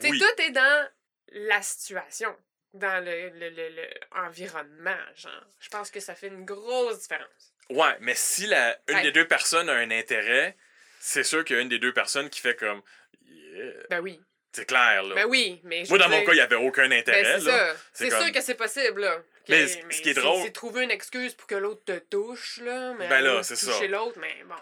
Tu 0.00 0.08
Oui. 0.10 0.18
tout 0.18 0.42
est 0.42 0.50
dans 0.50 0.88
la 1.32 1.62
situation, 1.62 2.36
dans 2.74 3.02
le, 3.04 3.30
le, 3.30 3.48
le, 3.50 3.68
le 3.70 3.88
environnement, 4.12 4.96
genre. 5.16 5.46
Je 5.60 5.68
pense 5.68 5.90
que 5.90 6.00
ça 6.00 6.14
fait 6.14 6.28
une 6.28 6.44
grosse 6.44 7.00
différence. 7.00 7.54
Ouais, 7.70 7.96
mais 8.00 8.14
si 8.14 8.46
la, 8.46 8.76
une 8.88 8.96
Ouais. 8.96 9.02
des 9.02 9.12
deux 9.12 9.26
personnes 9.26 9.68
a 9.70 9.74
un 9.74 9.90
intérêt, 9.90 10.56
c'est 11.00 11.22
sûr 11.24 11.44
qu'il 11.44 11.56
y 11.56 11.58
a 11.58 11.62
une 11.62 11.68
des 11.68 11.78
deux 11.78 11.92
personnes 11.94 12.28
qui 12.28 12.40
fait 12.40 12.56
comme 12.56 12.82
Yeah. 13.26 13.72
Ben 13.88 14.00
oui. 14.00 14.20
C'est 14.52 14.66
clair, 14.66 15.02
là. 15.04 15.14
Ben 15.14 15.24
oui, 15.26 15.60
mais 15.64 15.84
je 15.84 15.90
Moi, 15.90 15.98
dans 15.98 16.08
mon 16.08 16.22
cas, 16.24 16.32
il 16.32 16.36
n'y 16.36 16.40
avait 16.40 16.54
aucun 16.56 16.88
ben, 16.88 16.98
intérêt, 16.98 17.40
c'est 17.40 17.46
là. 17.46 17.72
ça. 17.74 17.80
C'est 17.92 18.04
C'est 18.04 18.10
comme- 18.10 18.22
sûr 18.24 18.32
que 18.32 18.40
c'est 18.40 18.54
possible, 18.54 19.00
là. 19.00 19.22
Mais 19.48 19.66
ce- 19.68 20.02
qui 20.02 20.08
est 20.10 20.14
drôle- 20.14 20.42
C'est 20.42 20.52
trouver 20.52 20.84
une 20.84 20.90
excuse 20.90 21.34
pour 21.34 21.46
que 21.46 21.54
l'autre 21.54 21.84
te 21.84 21.98
touche, 21.98 22.58
là. 22.62 22.94
Mais 22.98 23.08
Ben 23.08 23.20
là, 23.20 23.42
c'est 23.42 23.56
ça. 23.56 23.72
toucher 23.72 23.88
l'autre, 23.88 24.18
mais 24.18 24.34
bon, 24.44 24.54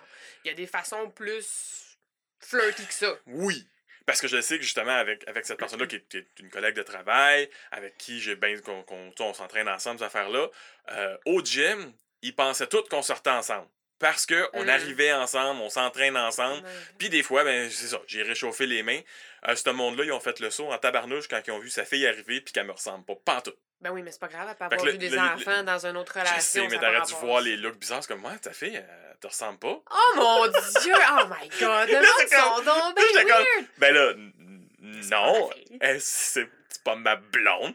il 0.44 0.48
y 0.48 0.50
a 0.50 0.54
des 0.54 0.66
façons 0.66 1.10
plus 1.10 1.96
flirty 2.40 2.86
que 2.86 2.94
ça. 2.94 3.16
Oui. 3.26 3.66
Parce 4.06 4.20
que 4.20 4.26
je 4.26 4.40
sais 4.40 4.56
que 4.58 4.64
justement, 4.64 4.90
avec, 4.96 5.26
avec 5.28 5.46
cette 5.46 5.58
personne-là 5.58 5.86
qui 5.86 5.96
est, 5.96 6.08
qui 6.08 6.16
est 6.18 6.26
une 6.40 6.50
collègue 6.50 6.74
de 6.74 6.82
travail, 6.82 7.48
avec 7.70 7.96
qui 7.98 8.20
j'ai 8.20 8.34
bien 8.34 8.58
qu'on 8.60 8.84
on 9.20 9.34
s'entraîne 9.34 9.68
ensemble, 9.68 10.00
ces 10.00 10.04
affaires-là, 10.04 10.48
euh, 10.90 11.16
au 11.26 11.40
gym, 11.44 11.92
ils 12.22 12.34
pensaient 12.34 12.66
tous 12.66 12.82
qu'on 12.88 13.02
sortait 13.02 13.30
ensemble. 13.30 13.68
Parce 14.00 14.26
que 14.26 14.48
on 14.54 14.64
Mhm. 14.64 14.68
arrivait 14.70 15.12
ensemble, 15.12 15.60
on 15.60 15.70
s'entraîne 15.70 16.16
ensemble. 16.16 16.64
Ouais. 16.66 16.72
Puis 16.98 17.08
des 17.10 17.22
fois, 17.22 17.44
ben 17.44 17.70
c'est 17.70 17.86
ça, 17.86 18.02
j'ai 18.08 18.24
réchauffé 18.24 18.66
les 18.66 18.82
mains. 18.82 19.00
Euh, 19.46 19.54
ce 19.54 19.70
monde-là, 19.70 20.04
ils 20.04 20.10
ont 20.12 20.18
fait 20.18 20.40
le 20.40 20.50
saut 20.50 20.72
en 20.72 20.78
tabarnouche 20.78 21.28
quand 21.28 21.40
ils 21.46 21.52
ont 21.52 21.60
vu 21.60 21.70
sa 21.70 21.84
fille 21.84 22.04
arriver 22.04 22.40
puis 22.40 22.52
qu'elle 22.52 22.66
me 22.66 22.72
ressemble 22.72 23.04
pas. 23.24 23.40
Tout. 23.42 23.54
Ben 23.82 23.90
oui, 23.90 24.02
mais 24.02 24.10
c'est 24.12 24.20
pas 24.20 24.28
grave, 24.28 24.46
elle 24.48 24.54
peut 24.56 24.64
avoir 24.64 24.84
le- 24.84 24.92
vu 24.92 24.98
des 24.98 25.08
le- 25.10 25.16
le- 25.16 25.22
enfants 25.22 25.62
dans 25.64 25.86
une 25.86 25.96
autre 25.96 26.12
relation. 26.14 26.36
Je 26.36 26.40
sais, 26.40 26.68
mais 26.68 26.78
t'aurais 26.78 27.00
dû 27.02 27.14
voir 27.20 27.40
les 27.40 27.56
looks 27.56 27.76
bizarres. 27.78 28.06
Comme, 28.06 28.20
moi, 28.20 28.32
ta 28.40 28.52
fille, 28.52 28.76
elle 28.76 29.16
te 29.20 29.26
ressemble 29.26 29.58
pas. 29.58 29.80
Oh 29.90 30.12
mon 30.16 30.46
dieu! 30.82 30.94
Oh 30.94 31.24
my 31.28 31.48
god! 31.60 31.88
Le 31.88 31.96
monde 31.96 32.28
sont 32.30 32.62
donc 32.62 32.96
weird! 32.96 33.66
Ben 33.78 33.92
là, 33.94 34.12
non, 35.10 35.50
c'est 35.98 36.48
pas 36.84 36.94
ma 36.96 37.16
blonde. 37.16 37.74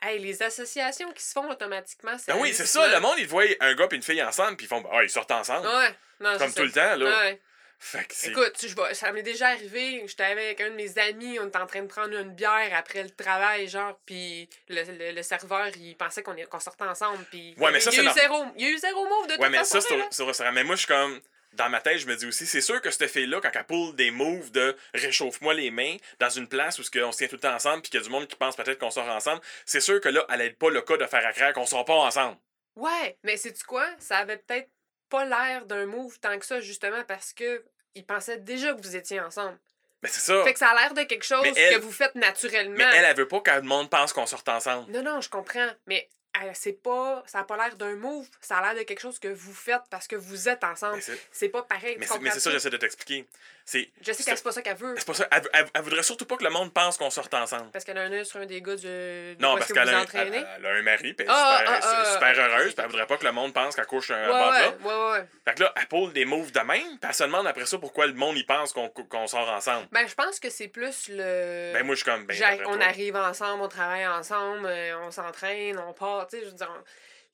Hey, 0.00 0.18
les 0.20 0.42
associations 0.42 1.12
qui 1.12 1.22
se 1.22 1.32
font 1.32 1.48
automatiquement, 1.50 2.16
c'est. 2.18 2.32
Ben 2.32 2.38
oui, 2.40 2.52
c'est 2.54 2.66
ça, 2.66 2.88
le 2.88 3.00
monde, 3.00 3.16
ils 3.18 3.26
voient 3.26 3.44
un 3.60 3.74
gars 3.74 3.86
et 3.90 3.94
une 3.96 4.02
fille 4.02 4.22
ensemble, 4.22 4.56
puis 4.56 4.66
ils 4.66 4.68
font, 4.68 4.84
ah, 4.92 5.02
ils 5.02 5.10
sortent 5.10 5.30
ensemble. 5.32 5.66
Ouais. 5.66 5.94
Non, 6.20 6.36
comme 6.38 6.48
tout 6.52 6.54
ça. 6.56 6.62
le 6.64 6.72
temps, 6.98 7.04
là. 7.04 7.18
Ouais. 7.20 7.40
Fait 7.80 8.04
que 8.04 8.14
c'est. 8.14 8.30
Écoute, 8.30 8.54
je 8.60 8.74
vois- 8.74 8.92
ça 8.92 9.12
m'est 9.12 9.22
déjà 9.22 9.48
arrivé, 9.48 10.02
j'étais 10.06 10.24
avec 10.24 10.60
un 10.60 10.70
de 10.70 10.74
mes 10.74 10.98
amis, 10.98 11.38
on 11.38 11.46
était 11.46 11.58
en 11.58 11.66
train 11.66 11.82
de 11.82 11.86
prendre 11.86 12.16
une 12.16 12.34
bière 12.34 12.70
après 12.74 13.04
le 13.04 13.10
travail, 13.10 13.68
genre, 13.68 13.98
puis 14.04 14.48
le, 14.68 14.82
le, 14.82 15.12
le 15.12 15.22
serveur, 15.22 15.68
il 15.76 15.96
pensait 15.96 16.22
qu'on 16.22 16.34
qu'on 16.34 16.60
sortait 16.60 16.84
ensemble, 16.84 17.24
puis 17.30 17.54
Ouais, 17.56 17.70
mais 17.70 17.78
il, 17.78 17.82
ça, 17.82 17.90
il 17.92 18.02
y 18.02 18.06
a 18.06 18.12
c'est 18.12 18.18
eu 18.18 18.22
zéro, 18.22 18.44
il 18.56 18.62
y 18.62 18.66
a 18.66 18.70
eu 18.70 18.78
zéro 18.78 19.04
move 19.04 19.26
de 19.28 19.32
toute 19.34 19.40
Ouais, 19.42 19.48
mais 19.48 19.58
façon, 19.58 19.80
ça, 19.80 19.88
c'est 20.10 20.32
c'est. 20.32 20.52
Mais 20.52 20.64
moi, 20.64 20.74
je 20.74 20.80
suis 20.80 20.88
comme. 20.88 21.20
Dans 21.54 21.70
ma 21.70 21.80
tête, 21.80 21.96
je 21.98 22.06
me 22.06 22.14
dis 22.14 22.26
aussi, 22.26 22.44
c'est 22.46 22.60
sûr 22.60 22.80
que 22.82 22.90
cette 22.90 23.10
fille-là, 23.10 23.40
quand 23.40 23.50
elle 23.54 23.64
pull 23.64 23.96
des 23.96 24.10
moves 24.10 24.50
de 24.52 24.76
réchauffe-moi 24.92 25.54
les 25.54 25.70
mains 25.70 25.96
dans 26.20 26.28
une 26.28 26.46
place 26.46 26.78
où 26.78 26.82
on 26.82 27.10
se 27.12 27.16
tient 27.18 27.26
tout 27.26 27.36
le 27.36 27.40
temps 27.40 27.54
ensemble, 27.54 27.80
puis 27.80 27.90
qu'il 27.90 27.98
y 28.00 28.02
a 28.02 28.04
du 28.04 28.10
monde 28.10 28.28
qui 28.28 28.36
pense 28.36 28.54
peut-être 28.54 28.78
qu'on 28.78 28.90
sort 28.90 29.08
ensemble, 29.08 29.40
c'est 29.64 29.80
sûr 29.80 29.98
que 30.00 30.10
là, 30.10 30.26
elle 30.28 30.42
aide 30.42 30.58
pas 30.58 30.68
le 30.68 30.82
cas 30.82 30.98
de 30.98 31.06
faire 31.06 31.26
à 31.26 31.52
qu'on 31.54 31.64
sort 31.64 31.86
pas 31.86 31.94
ensemble. 31.94 32.36
Ouais, 32.76 33.16
mais 33.24 33.38
sais-tu 33.38 33.64
quoi? 33.64 33.86
Ça 33.98 34.18
avait 34.18 34.36
peut-être 34.36 34.68
pas 35.08 35.24
l'air 35.24 35.66
d'un 35.66 35.86
move 35.86 36.18
tant 36.20 36.38
que 36.38 36.44
ça, 36.46 36.60
justement, 36.60 37.02
parce 37.06 37.32
que 37.32 37.64
il 37.94 38.04
pensait 38.06 38.38
déjà 38.38 38.74
que 38.74 38.80
vous 38.82 38.96
étiez 38.96 39.20
ensemble. 39.20 39.58
Mais 40.02 40.08
c'est 40.08 40.20
ça. 40.20 40.44
Fait 40.44 40.52
que 40.52 40.58
ça 40.60 40.68
a 40.68 40.74
l'air 40.80 40.94
de 40.94 41.02
quelque 41.02 41.24
chose 41.24 41.44
elle- 41.56 41.74
que 41.76 41.80
vous 41.80 41.90
faites 41.90 42.14
naturellement. 42.14 42.76
Mais 42.76 42.84
elle, 42.96 43.04
elle 43.04 43.16
veut 43.16 43.26
pas 43.26 43.40
que 43.40 43.50
le 43.50 43.62
monde 43.62 43.90
pense 43.90 44.12
qu'on 44.12 44.26
sorte 44.26 44.48
ensemble. 44.48 44.90
Non, 44.92 45.02
non, 45.02 45.20
je 45.20 45.28
comprends. 45.28 45.70
Mais 45.86 46.08
c'est 46.54 46.82
pas. 46.82 47.22
Ça 47.26 47.40
a 47.40 47.44
pas 47.44 47.56
l'air 47.56 47.76
d'un 47.76 47.96
move. 47.96 48.26
Ça 48.40 48.58
a 48.58 48.62
l'air 48.72 48.80
de 48.80 48.86
quelque 48.86 49.00
chose 49.00 49.18
que 49.18 49.28
vous 49.28 49.52
faites 49.54 49.82
parce 49.90 50.06
que 50.06 50.16
vous 50.16 50.48
êtes 50.48 50.64
ensemble. 50.64 51.00
C'est 51.32 51.48
pas 51.48 51.62
pareil. 51.62 51.96
mais 51.98 52.06
c'est- 52.06 52.40
ça, 52.40 52.50
j'essaie 52.50 52.70
de 52.70 52.76
t'expliquer. 52.76 53.26
C'est 53.64 53.90
Je 54.00 54.12
sais 54.12 54.24
que 54.24 54.34
c'est 54.34 54.42
pas 54.42 54.50
ça 54.52 54.62
qu'elle 54.62 54.78
veut. 54.78 54.94
c'est 54.96 55.06
pas 55.06 55.12
ça. 55.12 55.28
Elle, 55.30 55.42
elle- 55.52 55.66
elle 55.74 55.82
voudrait 55.82 56.02
surtout 56.02 56.24
pas 56.24 56.38
que 56.38 56.44
le 56.44 56.48
monde 56.48 56.72
pense 56.72 56.96
qu'on 56.96 57.10
sorte 57.10 57.34
ensemble. 57.34 57.70
Parce 57.70 57.84
qu'elle 57.84 57.98
a 57.98 58.02
un 58.02 58.12
œil 58.12 58.24
sur 58.24 58.40
un 58.40 58.46
des 58.46 58.62
gars 58.62 58.76
du. 58.76 58.86
de 58.86 59.36
Non, 59.40 59.56
parce 59.58 59.70
qu'elle 59.70 59.86
a, 59.90 59.98
un- 60.00 60.82
mari, 60.82 61.12
puis 61.12 61.16
elle 61.18 61.26
est 61.26 61.28
Ah, 61.28 61.58
super, 61.58 61.72
ah, 61.74 61.80
ah, 61.82 62.12
super 62.14 62.38
heureuse, 62.38 62.74
puis 62.74 62.82
elle 62.82 62.90
voudrait 62.90 63.06
pas 63.06 63.18
que 63.18 63.24
le 63.26 63.32
monde 63.32 63.52
pense 63.52 63.76
qu'elle 63.76 63.84
couche 63.84 64.10
un 64.10 64.22
Ouais, 64.22 64.28
bord 64.28 64.50
ouais, 64.52 64.60
là. 64.60 64.72
ouais, 65.12 65.18
ouais. 65.20 65.26
Fait 65.46 65.54
que 65.54 65.62
là, 65.64 65.72
elle 65.76 65.86
pull 65.86 66.12
des 66.14 66.24
moves 66.24 66.50
de 66.50 66.60
même, 66.60 66.82
puis 66.98 66.98
elle 67.08 67.14
se 67.14 67.24
demande 67.24 67.46
après 67.46 67.66
ça 67.66 67.76
pourquoi 67.76 68.06
le 68.06 68.14
monde 68.14 68.38
y 68.38 68.44
pense 68.44 68.72
qu'on 68.72 68.88
qu'on 68.88 69.26
sort 69.26 69.50
ensemble. 69.50 69.86
Ben, 69.92 70.06
je 70.08 70.14
pense 70.14 70.40
que 70.40 70.48
c'est 70.48 70.68
plus 70.68 71.08
le. 71.10 71.72
Ben 71.74 71.84
moi, 71.84 71.94
je 71.94 72.02
suis 72.02 72.10
comme, 72.10 72.24
ben, 72.24 72.60
on 72.68 72.80
arrive 72.80 73.16
ensemble, 73.16 73.62
on 73.64 73.68
travaille 73.68 74.06
ensemble, 74.06 74.64
euh, 74.66 74.98
on 75.00 75.10
s'entraîne, 75.10 75.78
on 75.78 75.92
part. 75.92 76.27
Tu 76.30 76.36
sais, 76.38 76.44
je 76.44 76.50
veux 76.50 76.56
dire, 76.56 76.84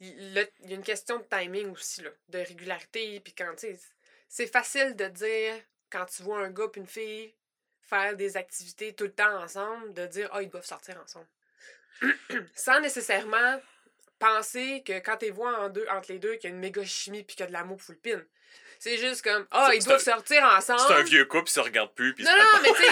il 0.01 0.33
y 0.69 0.73
a 0.73 0.77
une 0.77 0.83
question 0.83 1.19
de 1.19 1.25
timing 1.25 1.71
aussi, 1.73 2.03
là, 2.03 2.11
de 2.29 2.39
régularité. 2.39 3.21
Puis 3.21 3.33
quand, 3.33 3.53
tu 3.57 3.67
sais, 3.69 3.79
c'est 4.29 4.47
facile 4.47 4.97
de 4.97 5.07
dire, 5.07 5.55
quand 5.91 6.07
tu 6.07 6.23
vois 6.23 6.41
un 6.41 6.51
gars 6.51 6.69
puis 6.71 6.81
une 6.81 6.87
fille 6.87 7.35
faire 7.83 8.17
des 8.17 8.37
activités 8.37 8.93
tout 8.95 9.05
le 9.05 9.13
temps 9.13 9.37
ensemble, 9.43 9.93
de 9.95 10.07
dire, 10.07 10.29
ah, 10.33 10.43
ils 10.43 10.49
doivent 10.49 10.65
sortir 10.65 10.99
ensemble. 11.03 11.27
Sans 12.55 12.81
nécessairement 12.81 13.61
penser 14.19 14.83
que 14.87 14.99
quand 15.01 15.17
tu 15.19 15.31
vois 15.31 15.59
en 15.61 15.69
deux, 15.69 15.87
entre 15.91 16.13
les 16.13 16.19
deux 16.19 16.35
qu'il 16.37 16.51
y 16.51 16.53
a 16.53 16.57
une 16.57 16.61
méga 16.61 16.85
chimie 16.85 17.23
puis 17.23 17.37
qu'il 17.37 17.45
y 17.45 17.47
a 17.47 17.49
de 17.49 17.53
l'amour 17.53 17.81
full 17.81 17.97
pin. 17.99 18.23
C'est 18.79 18.99
juste 18.99 19.23
comme, 19.23 19.47
ah, 19.51 19.69
C'est- 19.71 19.79
ils 19.79 19.85
doivent 19.85 19.97
un- 20.01 20.05
sortir 20.05 20.43
ensemble. 20.45 20.81
C'est 20.87 20.95
un 20.95 21.03
vieux 21.03 21.25
couple, 21.27 21.49
ils 21.49 21.53
se 21.53 21.61
regardent 21.61 21.95
plus. 21.95 22.15
Puis 22.15 22.25
Non, 22.25 22.31
non, 22.37 22.61
mais 22.63 22.69
tu 22.73 22.83
sais, 22.83 22.91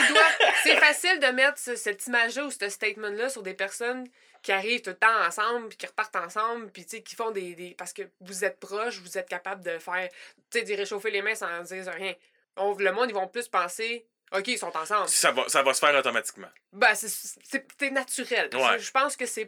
c'est 0.62 0.76
facile 0.80 1.18
de 1.20 1.26
mettre 1.28 1.58
ce- 1.58 1.76
cette 1.76 2.06
image-là 2.06 2.44
ou 2.46 2.50
ce 2.50 2.68
statement-là 2.68 3.28
sur 3.28 3.42
des 3.42 3.54
personnes 3.54 4.06
qui 4.42 4.52
arrivent 4.52 4.82
tout 4.82 4.90
le 4.90 4.96
temps 4.96 5.24
ensemble, 5.26 5.68
puis 5.68 5.78
qui 5.78 5.86
repartent 5.86 6.16
ensemble, 6.16 6.70
puis 6.70 6.84
tu 6.84 6.96
sais, 6.96 7.02
qui 7.02 7.14
font 7.14 7.30
des, 7.30 7.54
des. 7.54 7.74
Parce 7.74 7.92
que 7.92 8.02
vous 8.20 8.44
êtes 8.44 8.58
proches, 8.58 8.98
vous 8.98 9.16
êtes 9.16 9.28
capable 9.28 9.62
de 9.64 9.78
faire. 9.78 10.08
Tu 10.50 10.58
sais, 10.58 10.64
d'y 10.64 10.74
réchauffer 10.74 11.10
les 11.10 11.22
mains 11.22 11.34
sans 11.34 11.62
dire 11.62 11.86
rien. 11.92 12.14
On- 12.56 12.74
le 12.74 12.92
monde, 12.92 13.08
ils 13.08 13.14
vont 13.14 13.28
plus 13.28 13.48
penser, 13.48 14.04
OK, 14.32 14.48
ils 14.48 14.58
sont 14.58 14.76
ensemble. 14.76 15.08
Ça 15.08 15.30
va, 15.32 15.48
ça 15.48 15.62
va 15.62 15.72
se 15.74 15.78
faire 15.80 15.94
automatiquement. 15.94 16.48
Ben, 16.72 16.94
c'est- 16.94 17.90
naturel. 17.90 18.50
Ouais. 18.54 18.78
Je 18.78 18.90
pense 18.90 19.16
que 19.16 19.26
c'est 19.26 19.46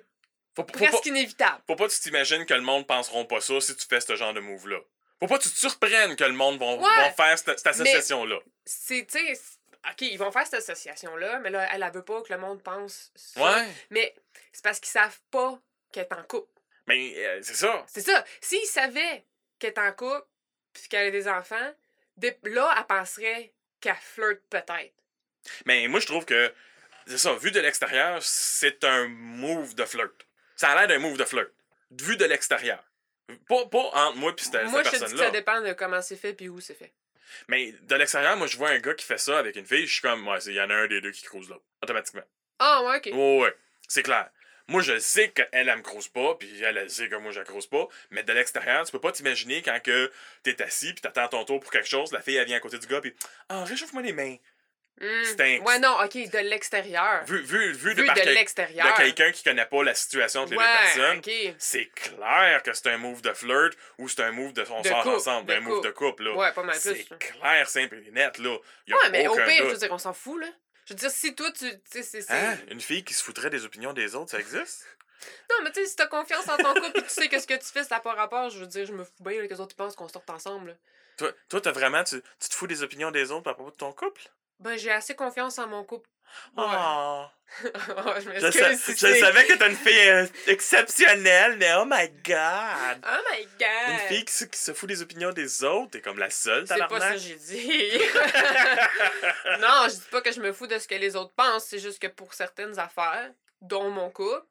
Faut, 0.57 0.63
faut, 0.63 0.65
presque 0.65 0.93
pas, 0.93 1.09
inévitable. 1.09 1.61
faut 1.67 1.75
pas 1.77 1.89
que 1.89 1.93
tu 1.93 2.01
t'imagines 2.01 2.47
que 2.47 2.55
le 2.55 2.61
monde 2.61 2.87
penseront 2.87 3.25
pas 3.25 3.41
ça 3.41 3.61
si 3.61 3.75
tu 3.77 3.87
fais 3.87 4.01
ce 4.01 4.15
genre 4.17 4.33
de 4.35 4.41
move-là. 4.41 4.79
Faut 5.21 5.27
pas 5.27 5.39
que 5.39 5.43
tu 5.45 5.51
te 5.51 5.57
surprennes 5.59 6.17
que 6.17 6.25
le 6.25 6.33
monde 6.33 6.59
vont, 6.59 6.81
Ouais. 6.81 7.13
faire 7.17 7.39
cette, 7.39 7.59
cette 7.59 7.67
association-là. 7.67 8.39
C'est, 8.65 9.07
tu 9.11 9.19
sais, 9.19 9.41
OK, 9.91 10.01
ils 10.03 10.17
vont 10.19 10.31
faire 10.33 10.47
cette 10.47 10.61
association-là, 10.61 11.39
mais 11.41 11.51
là, 11.51 11.69
elle, 11.75 11.83
elle 11.83 11.93
veut 11.93 12.05
pas 12.05 12.23
que 12.23 12.33
le 12.33 12.39
monde 12.39 12.63
pense 12.63 13.13
ça. 13.15 13.41
Ouais. 13.43 13.69
Mais 13.91 14.15
c'est 14.53 14.63
parce 14.65 14.81
qu'ils 14.81 14.91
savent 14.91 15.21
pas 15.31 15.59
qu'elle 15.93 16.05
est 16.05 16.13
en 16.15 16.23
couple. 16.25 16.49
Mais 16.87 17.13
euh, 17.17 17.41
c'est 17.43 17.55
ça. 17.55 17.85
C'est 17.87 18.01
ça. 18.03 18.25
S'ils 18.41 18.67
savaient 18.67 19.25
qu'elle 19.59 19.73
est 19.73 19.79
en 19.79 19.93
couple 19.93 20.27
puis 20.73 20.89
qu'elle 20.89 21.09
a 21.09 21.11
des 21.11 21.29
enfants, 21.29 21.75
là, 22.45 22.75
elle 22.79 22.87
penserait 22.87 23.53
qu'elle 23.81 23.95
flirte 23.97 24.41
peut-être. 24.51 24.95
Mais 25.67 25.87
moi, 25.89 26.01
je 26.01 26.07
trouve 26.07 26.25
que, 26.25 26.53
c'est 27.07 27.19
ça, 27.19 27.35
vu 27.35 27.51
de 27.51 27.61
l'extérieur, 27.61 28.23
c'est 28.23 28.83
un 28.85 29.09
move 29.09 29.75
de 29.75 29.85
flirt. 29.85 30.27
Ça 30.57 30.71
a 30.71 30.75
l'air 30.77 30.89
d'un 30.89 30.99
move 30.99 31.19
de 31.19 31.25
flirt. 31.25 31.51
Vu 31.91 32.17
de 32.17 32.25
l'extérieur. 32.25 32.83
Pas, 33.49 33.67
pas 33.67 33.79
entre 33.79 34.17
moi 34.17 34.33
et 34.37 34.43
cette, 34.43 34.65
Moi, 34.67 34.83
cette 34.85 34.85
je 34.85 34.91
dis 34.91 34.91
que 34.91 34.99
ça 34.99 34.99
personne-là. 35.07 35.31
dépend 35.31 35.61
de 35.61 35.73
comment 35.73 36.03
c'est 36.03 36.17
fait 36.17 36.35
puis 36.35 36.49
où 36.49 36.61
c'est 36.61 36.75
fait. 36.75 36.93
Mais 37.49 37.73
de 37.83 37.95
l'extérieur, 37.95 38.37
moi, 38.37 38.47
je 38.47 38.57
vois 38.57 38.71
un 38.71 38.79
gars 38.79 38.95
qui 38.95 39.05
fait 39.05 39.19
ça 39.19 39.39
avec 39.39 39.57
une 39.57 39.67
fille, 39.67 39.87
je 39.87 39.93
suis 39.93 40.03
comme, 40.03 40.27
ouais, 40.29 40.39
il 40.47 40.55
y 40.55 40.61
en 40.61 40.71
a 40.71 40.75
un 40.75 40.87
des 40.87 41.01
deux 41.01 41.11
qui 41.11 41.23
crouse 41.23 41.49
l'autre. 41.49 41.65
Automatiquement. 41.83 42.23
Ah, 42.59 42.83
ouais, 42.85 42.97
OK. 42.99 43.07
Ouais, 43.13 43.41
ouais. 43.41 43.55
C'est 43.89 44.03
clair. 44.03 44.31
Moi, 44.67 44.81
je 44.81 44.99
sais 44.99 45.29
qu'elle, 45.29 45.49
elle 45.53 45.77
me 45.77 45.83
crouse 45.83 46.09
pas, 46.09 46.37
puis 46.37 46.63
elle, 46.63 46.79
elle 46.79 46.89
sait 46.89 47.09
que 47.09 47.17
moi, 47.17 47.33
je 47.33 47.39
la 47.39 47.45
crouse 47.45 47.67
pas. 47.67 47.87
Mais 48.11 48.23
de 48.23 48.33
l'extérieur, 48.33 48.87
tu 48.87 48.93
peux 48.93 49.01
pas 49.01 49.13
t'imaginer 49.13 49.61
quand 49.61 49.79
que 49.83 50.11
t'es 50.43 50.61
assis, 50.63 50.95
puis 50.95 51.03
t'attends 51.03 51.29
ton 51.29 51.45
tour 51.45 51.61
pour 51.61 51.71
quelque 51.71 51.89
chose, 51.89 52.13
la 52.13 52.23
fille, 52.23 52.37
elle 52.37 52.47
vient 52.47 52.57
à 52.57 52.61
côté 52.61 52.79
du 52.79 52.87
gars, 52.87 53.01
puis 53.01 53.15
ah, 53.51 53.65
réchauffe-moi 53.65 54.03
les 54.03 54.15
mains. 54.15 54.37
C'est 55.01 55.41
un- 55.41 55.59
Ouais, 55.65 55.79
non, 55.81 55.97
OK, 56.03 56.13
de 56.15 56.39
l'extérieur. 56.39 57.25
Vu, 57.25 57.41
vu, 57.43 57.73
vu, 57.73 57.95
Vu 57.95 57.95
de, 57.95 58.03
de 58.25 58.31
l'extérieur. 58.31 58.87
de 58.87 58.97
quelqu'un 58.97 59.33
qui 59.33 59.43
connaît 59.43 59.67
pas 59.67 59.83
la 59.83 59.95
situation 59.95 60.43
entre 60.43 60.53
les 60.53 60.59
deux 60.59 60.63
personnes, 60.65 61.19
OK. 61.19 61.55
c'est 61.59 61.87
clair 61.95 62.63
que 62.63 62.73
c'est 62.73 62.87
un 62.89 62.99
move 62.99 63.21
de 63.21 63.33
flirt 63.33 63.77
ou 63.99 64.09
c'est 64.09 64.21
un 64.23 64.31
move 64.33 64.53
de 64.53 64.65
on 64.71 64.83
De 64.83 64.89
sort 64.89 65.03
couple, 65.03 65.17
ensemble, 65.17 65.53
un 65.53 65.61
move 65.61 65.83
de 65.85 65.91
couple, 65.91 66.23
là. 66.25 66.35
Ouais, 66.37 66.53
pas 66.53 66.63
mal 66.63 66.77
c'est 66.77 67.05
clair, 67.19 67.69
simple 67.69 67.97
et 68.07 68.11
net, 68.13 68.39
là. 68.39 68.57
Y 68.87 68.93
a 68.93 68.97
Ouais, 68.97 69.11
mais 69.11 69.27
au 69.29 69.35
pire, 69.35 69.45
je 69.47 69.63
doute. 69.65 69.73
veux 69.73 69.79
dire, 69.79 69.93
on 69.93 69.99
s'en 69.99 70.13
fout, 70.13 70.41
là. 70.41 70.47
Je 70.87 70.93
veux 70.95 70.99
dire, 70.99 71.11
si 71.11 71.35
toi, 71.35 71.51
tu. 71.51 71.67
C'est. 71.91 72.31
Hein? 72.31 72.59
Une 72.71 72.81
fille 72.81 73.03
qui 73.05 73.15
se 73.15 73.25
foutrait 73.25 73.51
des 73.51 73.65
opinions 73.65 73.93
des 73.95 74.15
autres, 74.15 74.31
ça 74.31 74.39
existe? 74.39 74.87
Non, 75.49 75.57
mais 75.65 75.71
tu 75.73 75.81
sais, 75.81 75.87
si 75.87 75.97
t'as 75.97 76.07
confiance 76.07 76.47
en 76.51 76.59
ton 76.59 76.75
couple 76.75 76.99
et 76.99 77.03
tu 77.03 77.09
sais 77.09 77.29
que 77.29 77.39
ce 77.41 77.47
que 77.47 77.55
tu 77.55 77.65
fais, 77.67 77.83
ça 77.83 77.95
n'a 77.95 78.01
pas 78.03 78.13
rapport, 78.13 78.51
je 78.51 78.59
veux 78.59 78.67
dire, 78.67 78.85
je 78.85 78.93
me 78.93 79.05
fous 79.05 79.11
bien 79.21 79.41
là, 79.41 79.47
que 79.49 79.55
les 79.55 79.61
autres 79.61 79.75
pensent 79.75 79.97
qu'on 79.97 80.09
sorte 80.09 80.29
ensemble. 80.29 80.71
là. 80.71 80.75
Toi, 81.17 81.33
toi 81.49 81.61
t'as 81.63 81.73
vraiment, 81.73 82.05
tu, 82.05 82.21
tu 82.41 82.49
te 82.51 82.55
fous 82.55 82.67
des 82.67 82.83
opinions 82.83 83.11
des 83.11 83.31
autres 83.31 83.49
à 83.51 83.55
propos 83.55 83.71
de 83.71 83.77
ton 83.77 83.91
couple? 83.93 84.21
Ben, 84.65 84.77
j'ai 84.79 84.91
assez 84.91 85.15
confiance 85.15 85.59
en 85.59 85.67
mon 85.69 85.85
couple. 85.85 86.09
Ouais. 86.57 86.65
Oh. 87.65 88.13
je 88.19 88.41
Je, 88.41 88.51
sa- 88.51 88.75
si 88.75 88.93
je 88.97 89.15
savais 89.21 89.47
que 89.47 89.53
t'es 89.57 89.67
une 89.71 89.77
fille 89.77 90.09
euh, 90.09 90.27
exceptionnelle, 90.49 91.57
mais 91.59 91.73
oh 91.77 91.85
my 91.87 92.09
god! 92.25 92.99
Oh 93.07 93.21
my 93.31 93.45
god! 93.61 93.91
Une 93.93 93.99
fille 94.09 94.25
qui 94.25 94.33
se, 94.33 94.45
qui 94.47 94.59
se 94.59 94.73
fout 94.73 94.89
des 94.89 95.03
opinions 95.03 95.31
des 95.31 95.63
autres, 95.63 95.93
t'es 95.93 96.01
comme 96.01 96.19
la 96.19 96.31
seule, 96.31 96.67
C'est 96.67 96.79
pas 96.89 96.99
ça 97.01 97.13
que 97.13 97.19
j'ai 97.19 97.37
dit. 97.37 97.93
non, 99.61 99.87
je 99.89 99.95
dis 99.95 100.09
pas 100.11 100.21
que 100.23 100.33
je 100.33 100.41
me 100.41 100.53
fous 100.53 100.67
de 100.67 100.79
ce 100.79 100.89
que 100.89 100.95
les 100.95 101.15
autres 101.17 101.33
pensent, 101.35 101.67
c'est 101.67 101.79
juste 101.79 102.01
que 102.01 102.09
pour 102.09 102.35
certaines 102.35 102.79
affaires, 102.79 103.31
dont 103.61 103.91
mon 103.91 104.11
couple, 104.11 104.47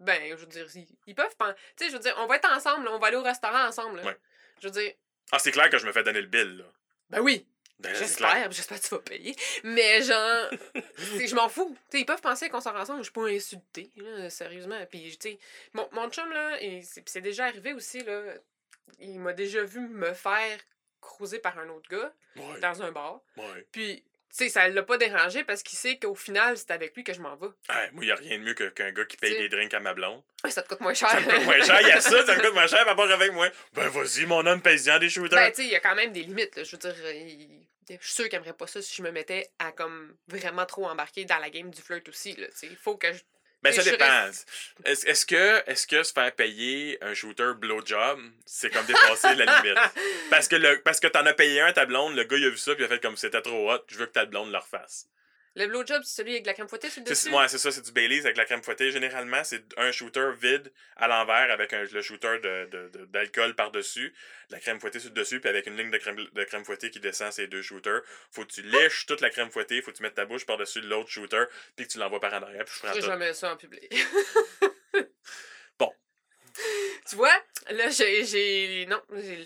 ben, 0.00 0.22
je 0.30 0.36
veux 0.36 0.46
dire, 0.46 0.66
ils, 0.74 0.86
ils 1.06 1.14
peuvent 1.14 1.34
penser. 1.36 1.54
Tu 1.76 1.84
sais, 1.84 1.90
je 1.90 1.96
veux 1.96 2.02
dire, 2.02 2.14
on 2.18 2.26
va 2.26 2.36
être 2.36 2.50
ensemble, 2.52 2.86
on 2.88 2.98
va 2.98 3.08
aller 3.08 3.16
au 3.16 3.22
restaurant 3.22 3.64
ensemble. 3.66 4.00
Ouais. 4.00 4.16
Je 4.60 4.68
veux 4.68 4.72
dire, 4.72 4.92
Ah, 5.32 5.38
c'est 5.38 5.50
clair 5.50 5.68
que 5.70 5.78
je 5.78 5.86
me 5.86 5.92
fais 5.92 6.02
donner 6.04 6.20
le 6.20 6.28
bill, 6.28 6.58
là. 6.58 6.64
ben 7.10 7.20
oui, 7.20 7.46
Ben, 7.80 7.94
j'espère, 7.94 8.50
j'espère 8.50 8.80
que 8.80 8.84
tu 8.84 8.90
vas 8.90 9.00
payer. 9.00 9.36
Mais 9.62 10.02
genre, 10.02 10.50
je 10.74 11.34
m'en 11.34 11.48
fous. 11.48 11.76
Ils 11.92 12.04
peuvent 12.04 12.20
penser 12.20 12.48
qu'on 12.48 12.60
sort 12.60 12.74
ensemble, 12.74 12.98
je 12.98 13.04
suis 13.04 13.12
pas 13.12 13.26
insultée, 13.28 13.90
là, 13.96 14.28
sérieusement. 14.30 14.84
Puis, 14.90 15.16
tu 15.16 15.36
mon, 15.74 15.88
mon 15.92 16.10
chum, 16.10 16.28
là, 16.32 16.58
c'est 17.06 17.20
déjà 17.20 17.46
arrivé 17.46 17.72
aussi, 17.72 18.02
là, 18.02 18.20
il 18.98 19.20
m'a 19.20 19.32
déjà 19.32 19.62
vu 19.62 19.80
me 19.80 20.12
faire 20.12 20.58
cruiser 21.00 21.38
par 21.38 21.56
un 21.58 21.68
autre 21.68 21.88
gars 21.88 22.12
Ouais, 22.36 22.58
dans 22.60 22.82
un 22.82 22.90
bar. 22.90 23.20
ouais. 23.36 23.66
Puis, 23.70 24.02
tu 24.30 24.44
sais, 24.44 24.48
ça 24.50 24.68
l'a 24.68 24.82
pas 24.82 24.98
dérangé 24.98 25.42
parce 25.44 25.62
qu'il 25.62 25.78
sait 25.78 25.98
qu'au 25.98 26.14
final, 26.14 26.56
c'est 26.58 26.70
avec 26.70 26.94
lui 26.94 27.02
que 27.04 27.12
je 27.12 27.20
m'en 27.20 27.34
vais. 27.36 27.48
Hey, 27.70 27.88
moi, 27.92 28.04
y 28.04 28.10
a 28.10 28.14
rien 28.14 28.38
de 28.38 28.44
mieux 28.44 28.54
qu'un 28.54 28.92
gars 28.92 29.04
qui 29.04 29.16
paye 29.16 29.36
des 29.38 29.48
drinks 29.48 29.72
à 29.74 29.80
ma 29.80 29.94
blonde. 29.94 30.22
Ouais, 30.44 30.50
ça 30.50 30.62
te 30.62 30.68
coûte 30.68 30.80
moins 30.80 30.94
cher. 30.94 31.08
Ça 31.10 31.20
me 31.20 31.24
coûte 31.30 31.44
moins 31.44 31.60
cher, 31.62 31.80
il 31.80 31.88
y 31.88 31.92
a 31.92 32.00
ça, 32.00 32.24
ça 32.26 32.36
me 32.36 32.40
coûte 32.42 32.52
moins 32.54 32.66
cher, 32.66 32.78
par 32.84 32.88
rapport 32.96 33.10
avec 33.10 33.32
moi. 33.32 33.48
Ben, 33.72 33.88
vas-y, 33.88 34.26
mon 34.26 34.44
homme 34.46 34.60
paysan 34.62 34.98
des 34.98 35.08
shooters. 35.10 35.38
Ben, 35.38 35.50
tu 35.50 35.56
sais, 35.62 35.64
il 35.64 35.70
y 35.72 35.76
a 35.76 35.80
quand 35.80 35.94
même 35.94 36.12
des 36.12 36.22
limites, 36.22 36.56
là. 36.56 36.64
Je 36.64 36.70
veux 36.72 36.78
dire, 36.78 36.94
euh, 37.04 37.12
il- 37.12 37.66
je 37.88 37.94
suis 38.04 38.12
sûre 38.16 38.24
qu'il 38.28 38.36
aimerait 38.36 38.52
pas 38.52 38.66
ça 38.66 38.82
si 38.82 38.94
je 38.96 39.02
me 39.02 39.10
mettais 39.10 39.48
à, 39.58 39.72
comme, 39.72 40.14
vraiment 40.28 40.66
trop 40.66 40.86
embarquer 40.90 41.24
dans 41.24 41.38
la 41.38 41.48
game 41.48 41.70
du 41.70 41.80
flirt 41.80 42.06
aussi, 42.08 42.34
là. 42.36 42.46
Tu 42.48 42.56
sais, 42.56 42.66
il 42.66 42.76
faut 42.76 42.96
que 42.98 43.10
je. 43.12 43.20
Ben, 43.62 43.72
ça 43.72 43.82
dépend. 43.82 44.30
Est-ce 44.84 45.06
est-ce 45.06 45.26
que, 45.26 45.68
est 45.68 45.86
que 45.86 46.02
se 46.02 46.12
faire 46.12 46.32
payer 46.32 46.98
un 47.02 47.12
shooter 47.14 47.52
blowjob, 47.56 48.20
c'est 48.46 48.70
comme 48.70 48.86
dépasser 48.86 49.34
la 49.34 49.44
limite? 49.62 49.78
Parce 50.30 50.46
que, 50.46 50.56
le, 50.56 50.80
parce 50.82 51.00
que 51.00 51.06
t'en 51.08 51.26
as 51.26 51.32
payé 51.32 51.60
un 51.60 51.66
à 51.66 51.72
ta 51.72 51.86
blonde, 51.86 52.14
le 52.14 52.24
gars, 52.24 52.36
il 52.36 52.44
a 52.44 52.50
vu 52.50 52.56
ça, 52.56 52.74
puis 52.74 52.84
il 52.84 52.86
a 52.86 52.88
fait 52.88 53.00
comme 53.02 53.16
c'était 53.16 53.40
trop 53.40 53.72
hot, 53.72 53.82
je 53.88 53.96
veux 53.96 54.06
que 54.06 54.12
ta 54.12 54.26
blonde 54.26 54.52
le 54.52 54.58
refasse. 54.58 55.08
Le 55.58 55.66
blowjob, 55.66 56.02
c'est 56.04 56.22
celui 56.22 56.32
avec 56.34 56.46
la 56.46 56.54
crème 56.54 56.68
fouettée 56.68 56.88
sur 56.88 57.02
le 57.02 57.06
C'est- 57.06 57.26
dessus? 57.26 57.36
Ouais, 57.36 57.48
c'est 57.48 57.58
ça, 57.58 57.72
c'est 57.72 57.82
du 57.84 57.90
Baileys 57.90 58.20
avec 58.20 58.36
la 58.36 58.44
crème 58.44 58.62
fouettée. 58.62 58.92
Généralement, 58.92 59.42
c'est 59.42 59.64
un 59.76 59.90
shooter 59.90 60.30
vide 60.40 60.70
à 60.96 61.08
l'envers 61.08 61.50
avec 61.50 61.72
un, 61.72 61.82
le 61.82 62.00
shooter 62.00 62.38
de- 62.42 62.68
de- 62.70 62.88
de- 62.96 63.04
d'alcool 63.06 63.54
par-dessus, 63.56 64.14
la 64.50 64.60
crème 64.60 64.78
fouettée 64.78 65.00
sur 65.00 65.10
le 65.10 65.14
dessus, 65.16 65.40
puis 65.40 65.50
avec 65.50 65.66
une 65.66 65.76
ligne 65.76 65.90
de 65.90 65.98
crème, 65.98 66.16
de 66.32 66.44
crème 66.44 66.64
fouettée 66.64 66.90
qui 66.90 67.00
descend 67.00 67.32
ces 67.32 67.48
deux 67.48 67.62
shooters. 67.62 68.02
Faut 68.30 68.44
que 68.44 68.52
tu 68.52 68.62
lèches 68.62 69.06
toute 69.06 69.20
la 69.20 69.30
crème 69.30 69.50
fouettée, 69.50 69.82
faut 69.82 69.90
que 69.90 69.96
tu 69.96 70.02
mettes 70.04 70.14
ta 70.14 70.26
bouche 70.26 70.46
par-dessus 70.46 70.80
l'autre 70.80 71.10
shooter, 71.10 71.44
puis 71.76 71.86
que 71.88 71.92
tu 71.92 71.98
l'envoies 71.98 72.20
par 72.20 72.32
en 72.34 72.42
arrière, 72.42 72.64
puis 72.64 72.74
je 72.80 72.86
ferai 72.86 73.00
jamais 73.00 73.34
ça 73.34 73.52
en 73.52 73.56
public. 73.56 73.92
Tu 77.08 77.16
vois, 77.16 77.32
là, 77.70 77.88
j'ai. 77.90 78.86
Non, 78.88 79.00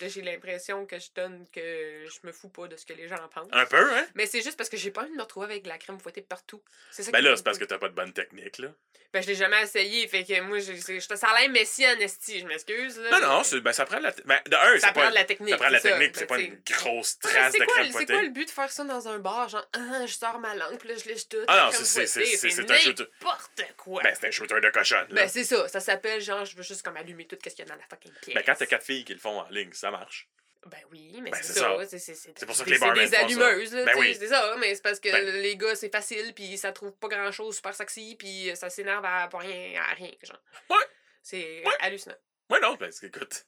j'ai 0.08 0.22
l'impression 0.22 0.86
que 0.86 0.98
je 0.98 1.08
donne 1.14 1.46
que 1.52 1.60
je 1.60 2.26
me 2.26 2.32
fous 2.32 2.48
pas 2.48 2.66
de 2.68 2.76
ce 2.76 2.84
que 2.86 2.92
les 2.92 3.08
gens 3.08 3.16
en 3.22 3.28
pensent. 3.28 3.48
Un 3.52 3.66
peu, 3.66 3.92
hein? 3.94 4.06
Mais 4.14 4.26
c'est 4.26 4.42
juste 4.42 4.56
parce 4.56 4.68
que 4.70 4.76
j'ai 4.76 4.90
pas 4.90 5.02
envie 5.02 5.10
de 5.12 5.16
me 5.16 5.22
retrouver 5.22 5.46
avec 5.46 5.62
de 5.62 5.68
la 5.68 5.78
crème 5.78 5.98
fouettée 6.00 6.22
partout. 6.22 6.62
C'est 6.90 7.02
ça 7.02 7.10
Ben 7.12 7.22
là, 7.22 7.36
c'est 7.36 7.44
parce 7.44 7.58
que 7.58 7.64
t'as 7.64 7.78
pas 7.78 7.88
de 7.88 7.94
bonne 7.94 8.12
technique, 8.12 8.58
là. 8.58 8.68
Ben, 9.12 9.22
je 9.22 9.26
l'ai 9.28 9.34
jamais 9.34 9.60
essayé, 9.62 10.08
fait 10.08 10.24
que 10.24 10.40
moi, 10.40 10.58
je 10.58 10.72
te 10.72 11.14
sens 11.16 11.30
l'air 11.38 11.50
messie 11.50 11.86
en 11.86 11.98
esti, 12.00 12.40
je 12.40 12.46
m'excuse. 12.46 12.98
là. 12.98 13.20
Non, 13.20 13.28
non, 13.28 13.42
c'est- 13.44 13.60
ben, 13.60 13.72
ça 13.72 13.84
prend 13.84 13.98
de 13.98 14.04
la. 14.04 14.14
Ben, 14.24 14.40
de 14.46 14.56
un, 14.56 14.78
Ça 14.78 14.86
c'est 14.86 14.92
prend 14.92 15.02
pas. 15.02 15.10
de 15.10 15.14
la 15.14 15.24
technique. 15.24 15.50
Ça 15.50 15.56
prend 15.58 15.68
de 15.68 15.72
la 15.74 15.80
c'est 15.80 15.88
ça. 15.90 15.98
technique, 15.98 16.14
Ben, 16.14 16.18
c'est 16.18 16.26
pas 16.26 16.36
t'sais. 16.36 16.44
une 16.46 16.60
grosse 16.78 17.18
trace 17.18 17.52
c'est 17.52 17.58
de 17.60 17.64
crème 17.66 17.86
c'est 17.86 17.92
fouettée. 17.92 18.12
quoi 18.14 18.22
le 18.22 18.28
but 18.30 18.46
de 18.46 18.50
faire 18.50 18.72
ça 18.72 18.84
dans 18.84 19.08
un 19.08 19.18
bar? 19.18 19.50
Genre, 19.50 19.68
ah, 19.74 20.06
je 20.06 20.12
sors 20.14 20.38
ma 20.40 20.54
langue, 20.54 20.78
puis 20.78 20.88
là, 20.88 20.94
je 20.96 21.06
lèche 21.10 21.28
tout. 21.28 21.36
Ah 21.46 21.66
non, 21.66 21.72
c'est- 21.72 21.84
c'est- 21.84 22.06
c'est- 22.06 22.24
c'est 22.36 22.50
c'est 22.50 22.70
un 22.70 22.78
shooter. 22.78 23.04
n'importe 23.20 23.62
quoi. 23.76 24.02
Ben, 24.02 24.16
c'est 24.18 24.28
un 24.28 24.30
shooter 24.30 24.60
de 24.62 24.70
cochonne, 24.70 24.98
là. 25.10 25.14
Ben, 25.14 25.28
c'est 25.28 25.44
ça. 25.44 25.68
Ça 25.68 25.80
s'appelle, 25.80 26.22
genre, 26.22 26.46
je 26.46 26.56
veux 26.56 26.62
juste 26.62 26.82
comme 26.82 26.96
allumer 27.02 27.26
tout 27.26 27.36
ce 27.42 27.48
qu'il 27.50 27.58
y 27.60 27.62
a 27.62 27.64
dans 27.66 27.76
la 27.76 27.86
fucking 27.88 28.12
pièce. 28.22 28.34
Ben, 28.34 28.42
quand 28.44 28.54
t'as 28.54 28.66
quatre 28.66 28.84
filles 28.84 29.04
qui 29.04 29.12
le 29.14 29.18
font 29.20 29.40
en 29.40 29.48
ligne, 29.50 29.72
ça 29.72 29.90
marche. 29.90 30.28
Ben 30.66 30.78
oui, 30.92 31.18
mais 31.20 31.30
Ben, 31.30 31.38
c'est 31.42 31.54
ça. 31.54 31.76
ça. 31.88 31.98
C'est 31.98 32.46
pour 32.46 32.54
ça 32.54 32.64
que 32.64 32.70
les 32.70 32.78
barmen 32.78 33.04
C'est 33.08 33.10
des 33.26 33.34
font 33.34 33.40
ça. 33.40 33.46
allumeuses, 33.48 33.74
là. 33.74 33.84
Ben 33.84 33.98
oui. 33.98 34.16
C'est 34.16 34.28
ça, 34.28 34.56
mais 34.60 34.74
c'est 34.76 34.82
parce 34.82 35.00
que 35.00 35.10
Ben- 35.10 35.42
les 35.42 35.56
gars, 35.56 35.74
c'est 35.74 35.90
facile, 35.90 36.32
puis 36.34 36.56
ça 36.56 36.70
trouve 36.72 36.92
pas 36.92 37.08
grand 37.08 37.32
chose 37.32 37.56
super 37.56 37.74
sexy, 37.74 38.14
puis 38.16 38.52
ça 38.54 38.70
s'énerve 38.70 39.04
à 39.04 39.26
pas 39.28 39.38
rien, 39.38 39.82
à 39.82 39.94
rien, 39.94 40.12
genre. 40.22 40.40
Ouais. 40.70 40.76
C'est 41.20 41.64
Ouais. 41.66 41.72
hallucinant. 41.80 42.14
Ouais, 42.48 42.60
non, 42.60 42.74
ben, 42.76 42.90
écoute. 43.02 43.44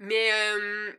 Mais 0.00 0.32
euh, 0.32 0.92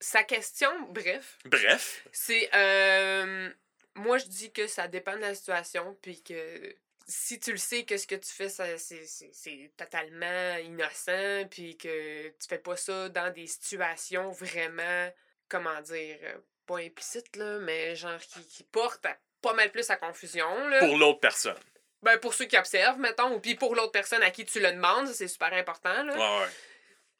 sa 0.00 0.22
question, 0.22 0.70
bref, 0.90 1.36
Bref. 1.44 2.02
c'est. 2.12 2.48
euh, 2.54 3.50
moi, 3.94 4.16
je 4.16 4.24
dis 4.26 4.52
que 4.52 4.66
ça 4.66 4.88
dépend 4.88 5.16
de 5.16 5.20
la 5.20 5.34
situation, 5.34 5.98
puis 6.00 6.22
que 6.22 6.74
si 7.08 7.40
tu 7.40 7.52
le 7.52 7.56
sais 7.58 7.84
que 7.84 7.96
ce 7.96 8.06
que 8.06 8.14
tu 8.14 8.30
fais, 8.30 8.48
c'est 8.50 9.72
totalement 9.76 10.56
innocent, 10.58 11.46
puis 11.50 11.76
que 11.76 12.28
tu 12.28 12.48
fais 12.48 12.58
pas 12.58 12.76
ça 12.76 13.08
dans 13.08 13.32
des 13.32 13.46
situations 13.46 14.30
vraiment, 14.30 15.10
comment 15.48 15.80
dire, 15.80 16.18
euh, 16.22 16.38
pas 16.66 16.78
implicites, 16.78 17.34
là, 17.36 17.58
mais 17.60 17.96
genre 17.96 18.18
qui, 18.20 18.46
qui 18.46 18.62
portent 18.64 19.06
à 19.06 19.16
pas 19.40 19.54
mal 19.54 19.70
plus 19.70 19.88
à 19.90 19.96
confusion, 19.96 20.68
là. 20.68 20.80
Pour 20.80 20.98
l'autre 20.98 21.20
personne. 21.20 21.58
Ben, 22.02 22.18
pour 22.18 22.34
ceux 22.34 22.44
qui 22.44 22.58
observent, 22.58 22.98
mettons, 22.98 23.34
ou 23.34 23.40
puis 23.40 23.54
pour 23.54 23.74
l'autre 23.74 23.92
personne 23.92 24.22
à 24.22 24.30
qui 24.30 24.44
tu 24.44 24.60
le 24.60 24.70
demandes, 24.72 25.08
c'est 25.08 25.28
super 25.28 25.52
important, 25.54 26.02
là. 26.02 26.14
Ouais, 26.14 26.44
ouais. 26.44 26.52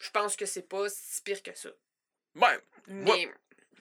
je 0.00 0.10
pense 0.10 0.36
que 0.36 0.44
c'est 0.44 0.68
pas 0.68 0.88
si 0.90 1.22
pire 1.22 1.42
que 1.42 1.54
ça. 1.56 1.70
Ben, 2.34 2.58
Moi- 2.88 3.16
Mais, 3.16 3.28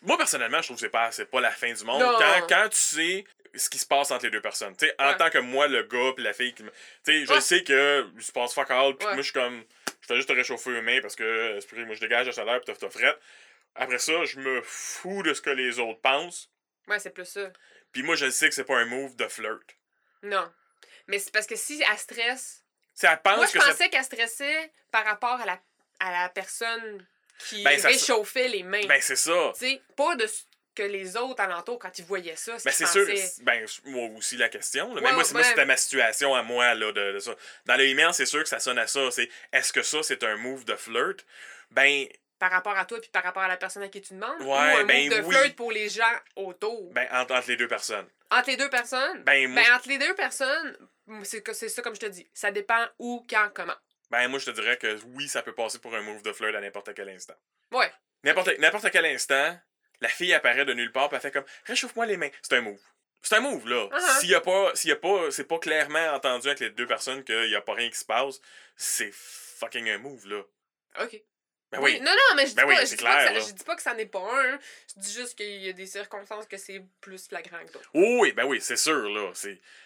moi, 0.04 0.18
personnellement, 0.18 0.62
je 0.62 0.68
trouve 0.68 0.78
que 0.78 0.82
c'est 0.82 0.90
pas, 0.90 1.10
pas 1.32 1.42
la 1.42 1.52
fin 1.52 1.74
du 1.74 1.84
monde. 1.84 2.02
Non. 2.02 2.18
Quand, 2.18 2.48
quand 2.48 2.70
tu 2.70 2.78
sais 2.78 3.26
ce 3.56 3.70
qui 3.70 3.78
se 3.78 3.86
passe 3.86 4.12
entre 4.12 4.26
les 4.26 4.32
deux 4.32 4.42
personnes. 4.42 4.76
Tu 4.76 4.86
sais, 4.88 4.96
en 5.00 5.10
Ouais. 5.10 5.18
tant 5.18 5.30
que 5.30 5.38
moi, 5.40 5.68
le 5.68 5.84
gars 5.84 6.12
puis 6.16 6.24
la 6.24 6.34
fille 6.34 6.54
qui 6.54 6.64
je 7.06 7.32
Ouais. 7.32 7.42
sais 7.42 7.64
que 7.64 8.06
se 8.20 8.32
passe 8.32 8.54
fuck 8.54 8.70
all, 8.72 8.96
puis 8.96 9.06
Ouais. 9.08 9.14
moi, 9.14 9.22
je 9.22 9.32
suis 9.32 9.34
comme. 9.34 9.64
Je 10.02 10.08
fais 10.08 10.16
juste 10.16 10.30
te 10.30 10.34
réchauffer 10.34 10.72
les 10.72 10.82
mains 10.82 11.02
parce 11.02 11.16
que, 11.16 11.60
moi, 11.86 11.96
je 11.96 12.00
dégage 12.00 12.28
la 12.28 12.32
chaleur 12.32 12.62
puis 12.62 12.74
t'as 12.78 12.90
frette. 12.90 13.20
Après 13.76 14.00
ça, 14.00 14.24
je 14.26 14.40
me 14.40 14.62
fous 14.64 15.22
de 15.24 15.34
ce 15.34 15.42
que 15.42 15.50
les 15.50 15.80
autres 15.80 16.00
pensent. 16.02 16.50
ouais, 16.88 17.00
c'est 17.00 17.10
plus 17.10 17.26
ça. 17.26 17.52
Puis 17.92 18.04
moi, 18.04 18.16
je 18.16 18.30
sais 18.30 18.48
que 18.48 18.56
c'est 18.56 18.64
pas 18.64 18.78
un 18.78 18.86
move 18.86 19.16
de 19.18 19.28
flirt. 19.28 19.76
Non. 20.24 20.50
Mais 21.08 21.20
c'est 21.20 21.32
parce 21.34 21.46
que 21.48 21.56
si 21.56 21.84
elle 21.90 21.98
stresse. 21.98 22.64
Sais, 22.94 23.08
elle 23.12 23.22
pense 23.22 23.38
Moi, 23.38 23.46
je 23.48 23.52
que 23.54 23.60
ça. 23.60 23.72
pensais 23.72 23.90
qu'elle 23.90 24.04
stressait 24.04 24.72
par 24.92 25.04
rapport 25.06 25.40
à 25.42 25.46
la, 25.46 25.60
à 26.00 26.12
la 26.24 26.30
personne 26.30 27.06
qui 27.50 27.64
Ben, 27.64 27.78
ça- 27.78 27.90
réchauffait 27.90 28.48
les 28.48 28.64
mains. 28.64 28.86
Ben, 28.88 29.00
c'est 29.02 29.16
ça. 29.18 29.52
Tu 29.54 29.60
sais, 29.68 29.82
pas 29.96 30.16
de 30.16 30.26
que 30.78 30.84
les 30.84 31.18
autres 31.18 31.42
alentours, 31.42 31.80
quand 31.80 31.98
ils 32.00 32.06
voyaient 32.06 32.36
ça, 32.36 32.58
ce 32.60 32.64
Ben, 32.66 32.72
c'est 32.72 32.86
sûr. 32.86 33.06
Ben, 33.42 33.66
moi 33.86 34.10
aussi, 34.18 34.38
la 34.38 34.50
question. 34.50 34.88
là. 34.94 35.02
Ouais, 35.02 35.02
mais 35.10 35.14
moi, 35.14 35.24
ouais. 35.24 35.44
c'était 35.44 35.66
ma 35.66 35.76
situation 35.78 36.36
à 36.36 36.44
moi, 36.44 36.74
là, 36.76 36.92
de, 36.92 37.14
de 37.14 37.20
ça. 37.20 37.36
Dans 37.66 37.76
le 37.76 37.86
email, 37.86 38.14
c'est 38.14 38.26
sûr 38.26 38.44
que 38.44 38.50
ça 38.50 38.60
sonne 38.60 38.78
à 38.78 38.88
ça. 38.88 39.10
C'est 39.12 39.30
est-ce 39.52 39.74
que 39.74 39.82
ça, 39.82 40.04
c'est 40.04 40.24
un 40.24 40.38
move 40.38 40.66
de 40.66 40.76
flirt? 40.76 41.26
Ben, 41.72 42.06
Par 42.40 42.52
rapport 42.52 42.78
à 42.78 42.86
toi 42.86 43.00
puis 43.02 43.10
par 43.10 43.24
rapport 43.24 43.44
à 43.44 43.48
la 43.48 43.58
personne 43.58 43.84
à 43.84 43.90
qui 43.90 44.02
tu 44.02 44.14
demandes. 44.14 44.42
ou 44.42 44.54
un 44.54 44.84
ben 44.86 45.10
move 45.10 45.18
de 45.20 45.24
oui. 45.26 45.36
flirt 45.36 45.56
pour 45.56 45.72
les 45.72 45.90
gens 45.90 46.04
autour? 46.36 46.92
ben 46.94 47.08
entre, 47.12 47.34
entre 47.36 47.48
les 47.50 47.58
deux 47.58 47.68
personnes. 47.68 48.08
Entre 48.30 48.50
les 48.50 48.58
deux 48.58 48.70
personnes? 48.70 49.24
Ben, 49.24 49.50
moi, 49.52 49.64
Ben, 49.64 49.74
entre 49.76 49.90
les 49.90 49.98
deux 49.98 50.14
personnes, 50.16 50.78
c'est 51.24 51.70
ça 51.70 51.82
comme 51.82 51.96
je 51.96 52.00
te 52.02 52.06
dis. 52.06 52.28
Ça 52.34 52.52
dépend 52.52 52.86
où, 53.00 53.26
quand, 53.30 53.50
comment. 53.54 53.76
ben, 54.12 54.28
moi, 54.28 54.38
je 54.40 54.46
te 54.46 54.52
dirais 54.52 54.78
que 54.78 54.98
oui, 55.16 55.28
ça 55.28 55.42
peut 55.42 55.54
passer 55.56 55.80
pour 55.80 55.96
un 55.96 56.02
move 56.02 56.22
de 56.22 56.32
flirt 56.34 56.54
à 56.56 56.62
n'importe 56.62 56.94
quel 56.94 57.10
instant. 57.10 57.36
Ouais. 57.72 57.92
N'importe 58.24 58.58
n'importe 58.60 58.90
quel 58.92 59.06
instant, 59.06 59.58
la 60.02 60.10
fille 60.10 60.34
apparaît 60.34 60.66
de 60.66 60.74
nulle 60.74 60.92
part, 60.92 61.10
puis 61.10 61.16
elle 61.16 61.22
fait 61.22 61.32
comme 61.32 61.46
réchauffe-moi 61.66 62.06
les 62.06 62.18
mains. 62.18 62.30
C'est 62.42 62.56
un 62.56 62.62
move. 62.62 62.80
C'est 63.22 63.36
un 63.36 63.40
move, 63.42 63.68
là. 63.68 63.88
Uh-huh. 63.92 64.20
S'il 64.20 64.30
y 64.30 64.36
a 64.36 64.42
pas, 64.42 64.72
s'il 64.76 64.90
y 64.90 64.94
a 64.94 64.96
pas, 64.96 65.32
c'est 65.32 65.44
pas 65.46 65.60
clairement 65.60 66.14
entendu 66.14 66.48
avec 66.48 66.60
les 66.60 66.70
deux 66.70 66.86
personnes 66.88 67.24
qu'il 67.24 67.50
y 67.50 67.56
a 67.56 67.62
pas 67.62 67.74
rien 67.74 67.90
qui 67.90 67.98
se 67.98 68.06
passe, 68.06 68.40
c'est 68.76 69.12
fucking 69.14 69.90
un 69.90 69.98
move, 69.98 70.28
là. 70.28 70.42
OK. 71.02 71.22
Ben 71.70 71.82
oui. 71.82 72.00
Non, 72.00 72.12
non, 72.12 72.36
mais 72.38 72.44
je 72.44 72.50
dis, 72.52 72.56
Ben 72.56 72.66
oui, 72.66 72.76
pas, 72.76 72.82
je 72.82 72.86
c'est 72.86 72.96
dis 72.96 73.04
pas 73.04 73.10
que 73.18 73.28
clair, 73.28 73.42
ça- 73.44 73.48
je 73.50 73.54
dis 73.54 73.64
pas 73.66 73.76
que 73.76 73.82
ça 73.82 73.94
n'est 73.94 74.06
pas 74.06 74.20
un. 74.22 74.58
Je 74.96 75.02
dis 75.02 75.12
juste 75.14 75.36
qu'il 75.36 75.62
y 75.62 75.68
a 75.68 75.74
des 75.74 75.86
circonstances 75.86 76.46
que 76.46 76.56
c'est 76.56 76.82
plus 77.02 77.28
flagrant 77.28 77.60
que 77.66 77.74
d'autres. 77.74 77.90
Oh 77.94 78.20
oui, 78.22 78.32
ben 78.32 78.46
oui, 78.46 78.62
c'est 78.62 78.78
sûr, 78.78 79.10
là. 79.10 79.34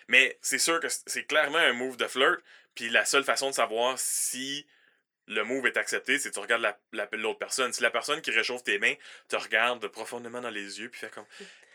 Mais 0.08 0.38
c'est 0.41 0.60
sûr 0.60 0.80
que 0.80 0.89
c'est- 0.89 1.01
c'est 1.08 1.24
clairement 1.24 1.58
un 1.58 1.74
move 1.74 1.98
de 1.98 2.06
flirt, 2.08 2.39
puis 2.75 2.89
la 2.89 3.03
seule 3.06 3.24
façon 3.24 3.50
de 3.50 3.56
savoir 3.56 3.98
si 3.98 4.68
le 5.28 5.44
move 5.44 5.68
est 5.68 5.78
accepté, 5.78 6.20
c'est 6.20 6.32
tu 6.32 6.40
regardes 6.40 6.62
la- 6.62 6.78
la- 6.94 7.08
l'autre 7.13 7.40
personne. 7.40 7.72
Si 7.74 7.82
la 7.82 7.92
personne 7.92 8.22
qui 8.22 8.32
réchauffe 8.32 8.63
tes 8.63 8.80
mains 8.80 8.96
te 9.30 9.36
regarde 9.36 9.88
profondément 9.88 10.42
dans 10.42 10.50
les 10.50 10.80
yeux, 10.80 10.90
puis 10.90 11.00
fait 11.00 11.10
comme 11.12 11.25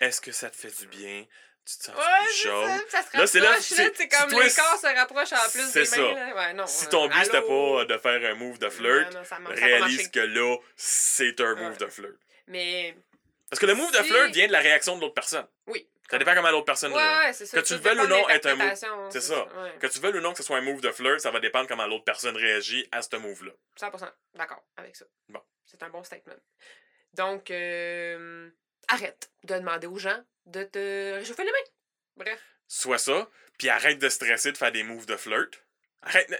Est-ce 0.00 0.20
que 0.20 0.32
ça 0.32 0.50
te 0.50 0.56
fait 0.56 0.76
du 0.80 0.86
bien? 0.88 1.24
Tu 1.68 1.78
te 1.78 1.84
sens 1.84 1.96
Ouais, 1.96 2.02
plus 2.26 2.32
c'est 2.34 2.48
chaud 2.48 2.66
ça. 2.66 2.78
Ça 2.90 3.02
se 3.10 3.16
Là, 3.16 3.26
c'est 3.26 3.40
là, 3.40 3.56
c'est- 3.60 4.08
comme 4.08 4.30
les 4.30 4.50
corps 4.50 4.78
se 4.80 4.94
rapprochent 4.94 5.32
en 5.32 5.50
plus 5.50 5.72
des 5.72 5.84
ça. 5.84 5.96
mains. 6.00 6.14
Là. 6.14 6.34
Ouais, 6.36 6.52
non, 6.54 6.66
Si 6.66 6.86
euh, 6.86 6.88
ton 6.90 7.08
but 7.08 7.24
c'était 7.24 7.40
pas 7.42 7.84
de 7.86 7.98
faire 7.98 8.30
un 8.30 8.34
move 8.36 8.58
de 8.58 8.68
flirt, 8.68 9.12
Non, 9.12 9.20
non, 9.40 9.48
réalise 9.50 10.08
que 10.08 10.20
là, 10.20 10.56
c'est 10.76 11.40
un 11.40 11.54
move 11.56 11.72
Ouais. 11.72 11.76
de 11.78 11.86
flirt. 11.88 12.14
Mais 12.46 12.94
Parce 13.50 13.58
que 13.58 13.66
le 13.66 13.74
move 13.74 13.90
de 13.90 13.98
flirt 14.02 14.30
vient 14.32 14.46
de 14.48 14.52
la 14.52 14.60
réaction 14.60 14.96
de 14.96 15.00
l'autre 15.00 15.14
personne. 15.14 15.46
oui. 15.66 15.88
Ça 16.10 16.18
dépend 16.18 16.34
comment 16.34 16.50
l'autre 16.50 16.66
personne 16.66 16.92
Ouais, 16.92 17.02
ouais, 17.02 17.32
c'est 17.32 17.46
ça. 17.46 17.60
Que 17.60 17.66
tu 17.66 17.74
le 17.74 17.80
veuilles 17.80 17.98
ou 17.98 18.06
non 18.06 18.28
être 18.28 18.46
un 18.46 18.54
move. 18.54 18.74
C'est 19.10 19.20
ça. 19.20 19.44
ouais. 19.44 19.74
Que 19.80 19.86
tu 19.88 19.98
veuilles 20.00 20.16
ou 20.16 20.20
non 20.20 20.32
que 20.32 20.38
ce 20.38 20.42
soit 20.44 20.56
un 20.58 20.60
move 20.60 20.80
de 20.80 20.90
flirt, 20.92 21.20
ça 21.20 21.30
va 21.30 21.40
dépendre 21.40 21.66
comment 21.68 21.86
l'autre 21.86 22.04
personne 22.04 22.36
réagit 22.36 22.86
à 22.92 23.02
ce 23.02 23.16
move-là. 23.16 23.52
100% 23.80 24.10
d'accord 24.34 24.62
avec 24.76 24.94
ça. 24.96 25.04
Bon. 25.28 25.42
C'est 25.64 25.82
un 25.82 25.88
bon 25.88 26.04
statement. 26.04 26.34
Donc, 27.14 27.50
euh, 27.50 28.50
arrête 28.88 29.30
de 29.44 29.54
demander 29.54 29.86
aux 29.88 29.98
gens 29.98 30.22
de 30.46 30.62
te 30.64 31.14
réchauffer 31.14 31.44
les 31.44 31.50
mains. 31.50 31.70
Bref. 32.16 32.40
Soit 32.68 32.98
ça, 32.98 33.28
puis 33.58 33.68
arrête 33.68 33.98
de 33.98 34.08
stresser 34.08 34.52
de 34.52 34.56
faire 34.58 34.70
des 34.72 34.82
moves 34.84 35.06
de 35.06 35.16
flirt. 35.16 35.64
Arrête. 36.02 36.30
euh, 36.30 36.36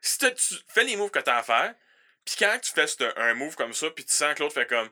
Si 0.00 0.18
tu 0.18 0.54
fais 0.68 0.84
les 0.84 0.96
moves 0.96 1.10
que 1.10 1.18
t'as 1.18 1.36
à 1.38 1.42
faire, 1.42 1.74
puis 2.24 2.36
quand 2.38 2.58
tu 2.62 2.72
fais 2.72 2.86
un 3.18 3.34
move 3.34 3.54
comme 3.56 3.74
ça, 3.74 3.90
puis 3.90 4.04
tu 4.04 4.14
sens 4.14 4.34
que 4.34 4.42
l'autre 4.42 4.54
fait 4.54 4.66
comme 4.66 4.88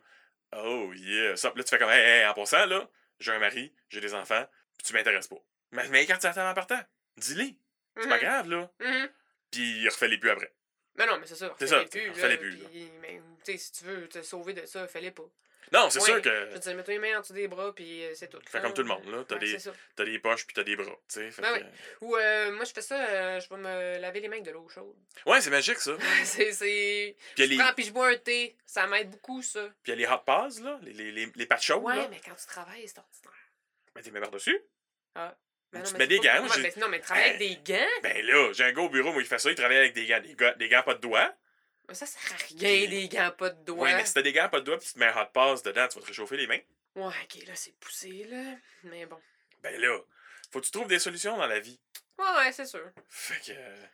Oh 0.54 0.92
yeah, 0.94 1.34
ça, 1.36 1.50
là 1.56 1.62
tu 1.64 1.70
fais 1.70 1.78
comme 1.78 1.88
Hey, 1.90 2.20
hey, 2.20 2.26
en 2.26 2.34
passant, 2.34 2.66
là, 2.66 2.86
j'ai 3.22 3.32
un 3.32 3.38
mari, 3.38 3.72
j'ai 3.88 4.00
des 4.00 4.14
enfants, 4.14 4.46
puis 4.78 4.86
tu 4.86 4.92
m'intéresses 4.92 5.28
pas. 5.28 5.42
Mais, 5.72 5.88
mais 5.88 6.06
quand 6.06 6.18
tu 6.18 6.26
attends 6.26 6.48
en 6.48 6.54
partant, 6.54 6.80
dis-les. 7.16 7.56
C'est 7.96 8.08
pas 8.08 8.16
Mhm. 8.16 8.22
grave, 8.22 8.48
là. 8.50 8.70
Mhm. 8.80 9.08
Puis 9.50 9.88
refais 9.88 10.08
les 10.08 10.18
plus 10.18 10.30
après. 10.30 10.52
Mais 10.96 11.06
non, 11.06 11.18
mais 11.18 11.26
c'est 11.26 11.36
ça. 11.36 11.54
C'est 11.58 11.66
ça, 11.66 11.84
plus, 11.84 12.12
fais-les 12.14 12.34
là, 12.34 12.36
plus, 12.38 12.58
puis, 12.58 12.90
mais, 13.00 13.20
sais, 13.44 13.56
si 13.58 13.72
tu 13.72 13.84
veux 13.84 14.08
te 14.08 14.22
sauver 14.22 14.52
de 14.52 14.66
ça, 14.66 14.86
fais-les 14.86 15.10
pas. 15.10 15.28
Non, 15.72 15.88
c'est 15.90 16.00
Ouais, 16.00 16.04
sûr 16.04 16.14
Je 16.16 16.20
que 16.20 16.52
veux 16.52 16.58
dire, 16.58 16.74
mets-toi 16.76 16.94
les 16.94 17.00
mains 17.00 17.16
en 17.18 17.20
dessous 17.22 17.32
des 17.32 17.48
bras, 17.48 17.74
puis 17.74 18.04
euh, 18.04 18.12
c'est 18.14 18.28
tout. 18.28 18.38
Fais 18.46 18.60
comme 18.60 18.74
tout 18.74 18.82
le 18.82 18.88
monde, 18.88 19.06
là. 19.10 19.24
T'as 19.26 19.36
Ouais, 19.36 19.56
des- 19.96 20.04
des 20.12 20.18
poches 20.18 20.44
puis 20.46 20.54
t'as 20.54 20.62
des 20.64 20.76
bras, 20.76 20.84
tu 20.86 20.94
sais. 21.08 21.30
fait 21.30 21.40
Ben 21.42 21.58
que- 21.58 21.64
oui. 21.64 21.68
Ou 22.02 22.16
euh, 22.16 22.52
moi, 22.52 22.64
je 22.64 22.72
fais 22.72 22.82
ça, 22.82 23.00
euh, 23.02 23.40
je 23.40 23.48
vais 23.48 23.56
me 23.56 23.98
laver 23.98 24.20
les 24.20 24.28
mains 24.28 24.36
avec 24.36 24.46
de 24.46 24.50
l'eau 24.50 24.68
chaude. 24.68 24.94
Ouais, 25.26 25.40
c'est 25.40 25.50
magique, 25.50 25.78
ça. 25.78 25.92
c'est. 26.24 26.52
c'est... 26.52 27.16
Puis 27.34 27.44
Je 27.44 27.48
les, 27.50 27.56
prends, 27.56 27.72
puis 27.74 27.84
je 27.84 27.92
bois 27.92 28.08
un 28.10 28.16
thé. 28.16 28.56
Ça 28.66 28.86
m'aide 28.86 29.10
beaucoup, 29.10 29.42
ça. 29.42 29.62
puis 29.82 29.92
il 29.92 30.00
y 30.00 30.04
a 30.04 30.08
les 30.08 30.14
hot 30.14 30.22
pads, 30.26 30.60
là, 30.62 30.78
les, 30.82 30.92
les, 30.92 31.12
les, 31.12 31.32
les 31.34 31.46
pattes 31.46 31.62
chaudes, 31.62 31.82
Ouais, 31.82 31.96
là. 31.96 32.06
mais 32.10 32.20
quand 32.24 32.34
tu 32.34 32.46
travailles, 32.46 32.86
c'est 32.86 32.98
ordinaire. 32.98 33.32
Ben, 33.94 34.02
t'es 34.02 34.10
mets 34.10 34.20
par-dessus. 34.20 34.60
Mais 35.14 35.22
Tu 35.72 35.78
non, 35.78 35.82
te 35.84 35.92
mais 35.92 35.98
mets 36.00 36.06
des 36.06 36.18
gants, 36.18 36.46
mais 36.60 36.72
non, 36.76 36.88
mais 36.88 37.00
travailler 37.00 37.26
avec 37.34 37.38
des 37.64 37.72
gants, 37.72 37.86
Ben 38.02 38.26
là, 38.26 38.52
j'ai 38.52 38.64
un 38.64 38.72
gars 38.72 38.82
au 38.82 38.90
bureau, 38.90 39.10
moi, 39.12 39.22
il 39.22 39.26
fait 39.28 39.38
ça, 39.38 39.48
il 39.50 39.54
travaille 39.54 39.78
avec 39.78 39.94
des 39.94 40.04
gants, 40.06 40.20
des, 40.20 40.34
gants, 40.34 40.52
des 40.58 40.68
gants 40.68 40.82
pas 40.82 40.92
de 40.94 41.00
doigts. 41.00 41.34
Mais 41.88 41.94
ça 41.94 42.06
sert 42.06 42.32
à 42.32 42.36
rien, 42.36 42.88
des 42.88 43.08
gants, 43.08 43.30
pas 43.36 43.50
de 43.50 43.64
doigts. 43.64 43.86
Oui, 43.88 43.94
mais 43.94 44.04
si 44.06 44.14
t'as 44.14 44.22
des 44.22 44.32
gants 44.32 44.48
pas 44.48 44.60
de 44.60 44.64
doigts 44.64 44.78
puis 44.78 44.86
tu 44.88 44.94
te 44.94 44.98
mets 44.98 45.06
un 45.06 45.22
hot 45.22 45.26
pass 45.32 45.62
dedans, 45.62 45.86
tu 45.88 45.96
vas 45.96 46.02
te 46.02 46.06
réchauffer 46.06 46.36
les 46.36 46.46
mains. 46.46 46.60
Ouais, 46.94 47.06
ok, 47.24 47.46
là, 47.46 47.54
c'est 47.54 47.74
poussé, 47.78 48.24
là. 48.24 48.56
Mais 48.84 49.06
bon. 49.06 49.20
Ben 49.62 49.80
là, 49.80 49.98
faut 50.50 50.60
que 50.60 50.66
tu 50.66 50.70
trouves 50.72 50.88
des 50.88 50.98
solutions 50.98 51.36
dans 51.36 51.46
la 51.46 51.60
vie. 51.60 51.80
Ouais, 52.18 52.24
ouais, 52.38 52.52
c'est 52.52 52.66
sûr. 52.66 52.90
Fait 53.08 53.40
que. 53.40 53.52
euh, 53.56 53.86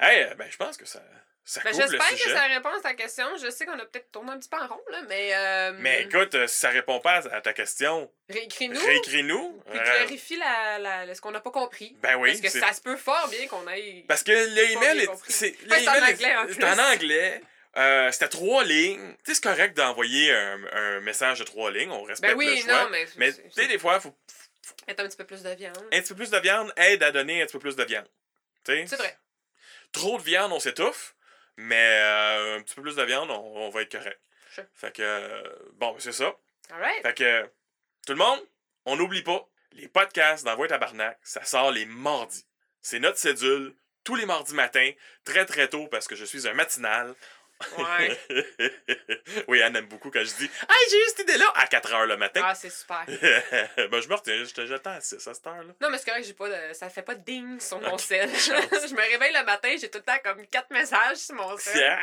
Hey, 0.00 0.22
euh, 0.24 0.34
ben 0.36 0.48
je 0.50 0.56
pense 0.56 0.76
que 0.76 0.86
ça 0.86 1.02
Ben, 1.64 1.72
J'espère 1.74 2.08
que 2.10 2.30
ça 2.30 2.42
répond 2.46 2.68
à 2.68 2.80
ta 2.80 2.94
question. 2.94 3.24
Je 3.42 3.50
sais 3.50 3.64
qu'on 3.64 3.78
a 3.78 3.84
peut-être 3.86 4.10
tourné 4.12 4.32
un 4.32 4.38
petit 4.38 4.48
peu 4.50 4.58
en 4.58 4.66
rond, 4.66 4.80
là, 4.90 5.00
mais. 5.08 5.30
Euh, 5.34 5.72
Mais 5.78 6.02
écoute, 6.02 6.34
euh, 6.34 6.46
si 6.46 6.58
ça 6.58 6.68
répond 6.68 7.00
pas 7.00 7.22
à 7.32 7.40
ta 7.40 7.52
question, 7.54 8.10
Réécris-nous. 8.28 8.78
réécris-nous. 8.78 9.62
Puis 9.70 9.78
Euh, 9.78 9.82
clarifie 9.82 10.36
la, 10.36 10.78
la, 11.06 11.14
ce 11.14 11.20
qu'on 11.20 11.30
n'a 11.30 11.40
pas 11.40 11.50
compris. 11.50 11.96
ben 12.02 12.16
oui. 12.16 12.38
Parce 12.40 12.52
que 12.54 12.60
ça 12.60 12.72
se 12.72 12.80
peut 12.82 12.96
fort 12.96 13.28
bien 13.28 13.46
qu'on 13.46 13.66
aille. 13.66 14.02
Parce 14.06 14.22
que 14.22 14.32
le 14.32 14.70
email 14.72 14.78
bien 14.94 14.98
est. 15.04 15.06
compris. 15.06 15.32
C'est 15.32 15.56
Ouais, 15.70 15.88
en 15.88 15.92
l'email 15.94 16.10
est- 16.10 16.14
anglais, 16.14 16.36
en 16.36 16.46
c'est 16.52 16.64
en 16.64 16.78
anglais. 16.92 17.40
Euh, 17.76 18.10
C'était 18.12 18.28
trois 18.28 18.64
lignes. 18.64 19.14
Tu 19.24 19.30
sais, 19.30 19.34
c'est 19.36 19.42
correct 19.44 19.76
d'envoyer 19.76 20.32
un, 20.32 20.58
un 20.72 21.00
message 21.00 21.38
de 21.38 21.44
trois 21.44 21.70
lignes. 21.70 21.90
On 21.90 22.02
respecte 22.02 22.32
Ben 22.32 22.36
oui, 22.38 22.56
le 22.56 22.62
choix. 22.62 22.84
non, 22.84 22.90
mais. 22.90 23.06
Mais 23.16 23.32
tu 23.32 23.40
sais, 23.52 23.66
des 23.68 23.78
fois, 23.78 24.00
faut 24.00 24.14
Mettre 24.86 25.02
un 25.04 25.08
petit 25.08 25.16
peu 25.16 25.24
plus 25.24 25.42
de 25.42 25.50
viande. 25.50 25.76
un 25.92 26.00
petit 26.00 26.08
peu 26.08 26.14
plus 26.16 26.30
de 26.30 26.38
viande 26.38 26.72
aide 26.76 27.02
à 27.02 27.10
donner 27.10 27.40
un 27.42 27.46
petit 27.46 27.52
peu 27.52 27.58
plus 27.58 27.76
de 27.76 27.84
viande. 27.84 28.06
C'est 28.66 28.84
vrai. 28.96 29.16
Trop 29.92 30.18
de 30.18 30.22
viande, 30.22 30.52
on 30.52 30.60
s'étouffe. 30.60 31.14
Mais 31.60 32.00
euh, 32.00 32.58
un 32.58 32.62
petit 32.62 32.76
peu 32.76 32.82
plus 32.82 32.94
de 32.94 33.02
viande, 33.02 33.30
on, 33.30 33.66
on 33.66 33.68
va 33.70 33.82
être 33.82 33.90
correct. 33.90 34.20
Sure. 34.54 34.64
Fait 34.74 34.94
que. 34.94 35.02
euh, 35.02 35.42
bon, 35.72 35.90
ben, 35.92 35.98
c'est 35.98 36.12
ça. 36.12 36.32
Alright. 36.70 37.02
Fait 37.02 37.14
que. 37.14 37.50
Tout 38.06 38.12
le 38.12 38.18
monde, 38.18 38.40
on 38.86 38.96
n'oublie 38.96 39.22
pas, 39.22 39.46
les 39.72 39.88
podcasts 39.88 40.44
d'Envoi 40.44 40.68
Tabarnak, 40.68 41.18
ça 41.22 41.44
sort 41.44 41.72
les 41.72 41.84
mardis. 41.84 42.46
C'est 42.80 43.00
notre 43.00 43.18
cédule, 43.18 43.74
tous 44.04 44.14
les 44.14 44.24
mardis 44.24 44.54
matins, 44.54 44.92
très 45.24 45.44
très 45.44 45.68
tôt 45.68 45.88
parce 45.88 46.06
que 46.06 46.14
je 46.14 46.24
suis 46.24 46.48
un 46.48 46.54
matinal. 46.54 47.14
Ouais. 47.76 48.18
oui, 49.48 49.62
Anne 49.62 49.74
aime 49.76 49.86
beaucoup 49.86 50.10
quand 50.10 50.20
je 50.24 50.32
dis 50.36 50.44
Hey, 50.44 50.90
j'ai 50.90 50.96
eu 50.96 51.04
cette 51.08 51.18
idée-là 51.20 51.46
à 51.56 51.66
4 51.66 51.90
h 51.90 52.06
le 52.06 52.16
matin. 52.16 52.40
Ah, 52.44 52.54
c'est 52.54 52.70
super. 52.70 53.04
ben, 53.06 54.00
je 54.00 54.08
me 54.08 54.14
retiens, 54.14 54.44
je 54.44 54.54
te- 54.54 54.66
j'attends 54.66 54.92
à 54.92 55.00
6 55.00 55.26
à 55.26 55.34
cette 55.34 55.46
heure-là. 55.46 55.72
Non, 55.80 55.90
mais 55.90 55.98
c'est 55.98 56.08
correct, 56.08 56.24
j'ai 56.24 56.34
pas 56.34 56.48
de... 56.48 56.72
ça 56.74 56.88
fait 56.88 57.02
pas 57.02 57.16
de 57.16 57.24
ding 57.24 57.58
sur 57.60 57.80
mon 57.80 57.94
Ok. 57.94 58.00
sel. 58.00 58.28
je 58.36 58.94
me 58.94 59.10
réveille 59.10 59.32
le 59.34 59.44
matin, 59.44 59.74
j'ai 59.80 59.90
tout 59.90 59.98
le 59.98 60.04
temps 60.04 60.18
comme 60.22 60.46
quatre 60.46 60.70
messages 60.70 61.16
sur 61.18 61.34
mon 61.34 61.56
sel. 61.58 61.76
Yeah. 61.76 61.98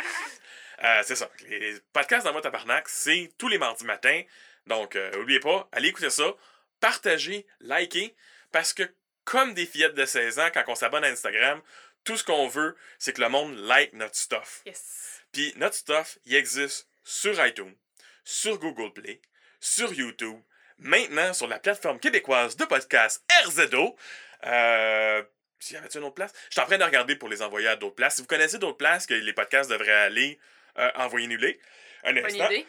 Euh, 0.83 1.03
c'est 1.05 1.15
ça. 1.15 1.29
Les 1.47 1.79
podcasts 1.93 2.25
d'Envoi 2.25 2.41
Tabarnak, 2.41 2.89
c'est 2.89 3.31
tous 3.37 3.47
les 3.47 3.57
mardis 3.57 3.85
matins. 3.85 4.21
Donc, 4.67 4.95
euh, 4.97 5.09
n'oubliez 5.11 5.39
pas, 5.39 5.69
allez 5.71 5.87
écouter 5.89 6.09
ça, 6.09 6.33
partagez, 6.81 7.45
likez, 7.61 8.13
parce 8.51 8.73
que 8.73 8.83
comme 9.23 9.53
des 9.53 9.65
fillettes 9.65 9.95
de 9.95 10.05
16 10.05 10.39
ans, 10.39 10.49
quand 10.53 10.63
on 10.67 10.75
s'abonne 10.75 11.03
à 11.03 11.07
Instagram, 11.07 11.61
tout 12.03 12.17
ce 12.17 12.23
qu'on 12.23 12.47
veut, 12.47 12.75
c'est 12.99 13.13
que 13.13 13.21
le 13.21 13.29
monde 13.29 13.55
like 13.55 13.93
notre 13.93 14.15
stuff. 14.15 14.61
Yes. 14.65 15.21
Puis 15.35 15.51
notre 15.57 15.75
stuff, 15.75 16.17
il 16.25 16.33
existe 16.33 16.87
sur 17.03 17.45
iTunes, 17.45 17.75
sur 18.23 18.57
Google 18.57 18.93
Play, 18.93 19.19
sur 19.59 19.91
YouTube, 19.91 20.39
maintenant 20.77 21.33
sur 21.33 21.45
la 21.49 21.59
plateforme 21.59 21.99
québécoise 21.99 22.55
de 22.55 22.63
podcast 22.63 23.21
RZO. 23.45 23.97
Euh, 24.45 25.21
y 25.69 25.75
avait-tu 25.75 25.97
une 25.97 26.05
autre 26.05 26.15
place? 26.15 26.31
Je 26.47 26.53
suis 26.53 26.61
en 26.61 26.65
train 26.65 26.77
de 26.77 26.83
regarder 26.85 27.17
pour 27.17 27.27
les 27.27 27.41
envoyer 27.41 27.67
à 27.67 27.75
d'autres 27.75 27.95
places. 27.95 28.15
Si 28.15 28.21
vous 28.21 28.27
connaissez 28.27 28.59
d'autres 28.59 28.77
places 28.77 29.05
que 29.07 29.13
les 29.13 29.33
podcasts 29.33 29.69
devraient 29.69 29.91
aller, 29.91 30.39
euh, 30.77 30.89
envoyez-nous-les. 30.95 31.59
Un 32.05 32.13
Bonne 32.13 32.25
instant. 32.27 32.45
idée. 32.49 32.65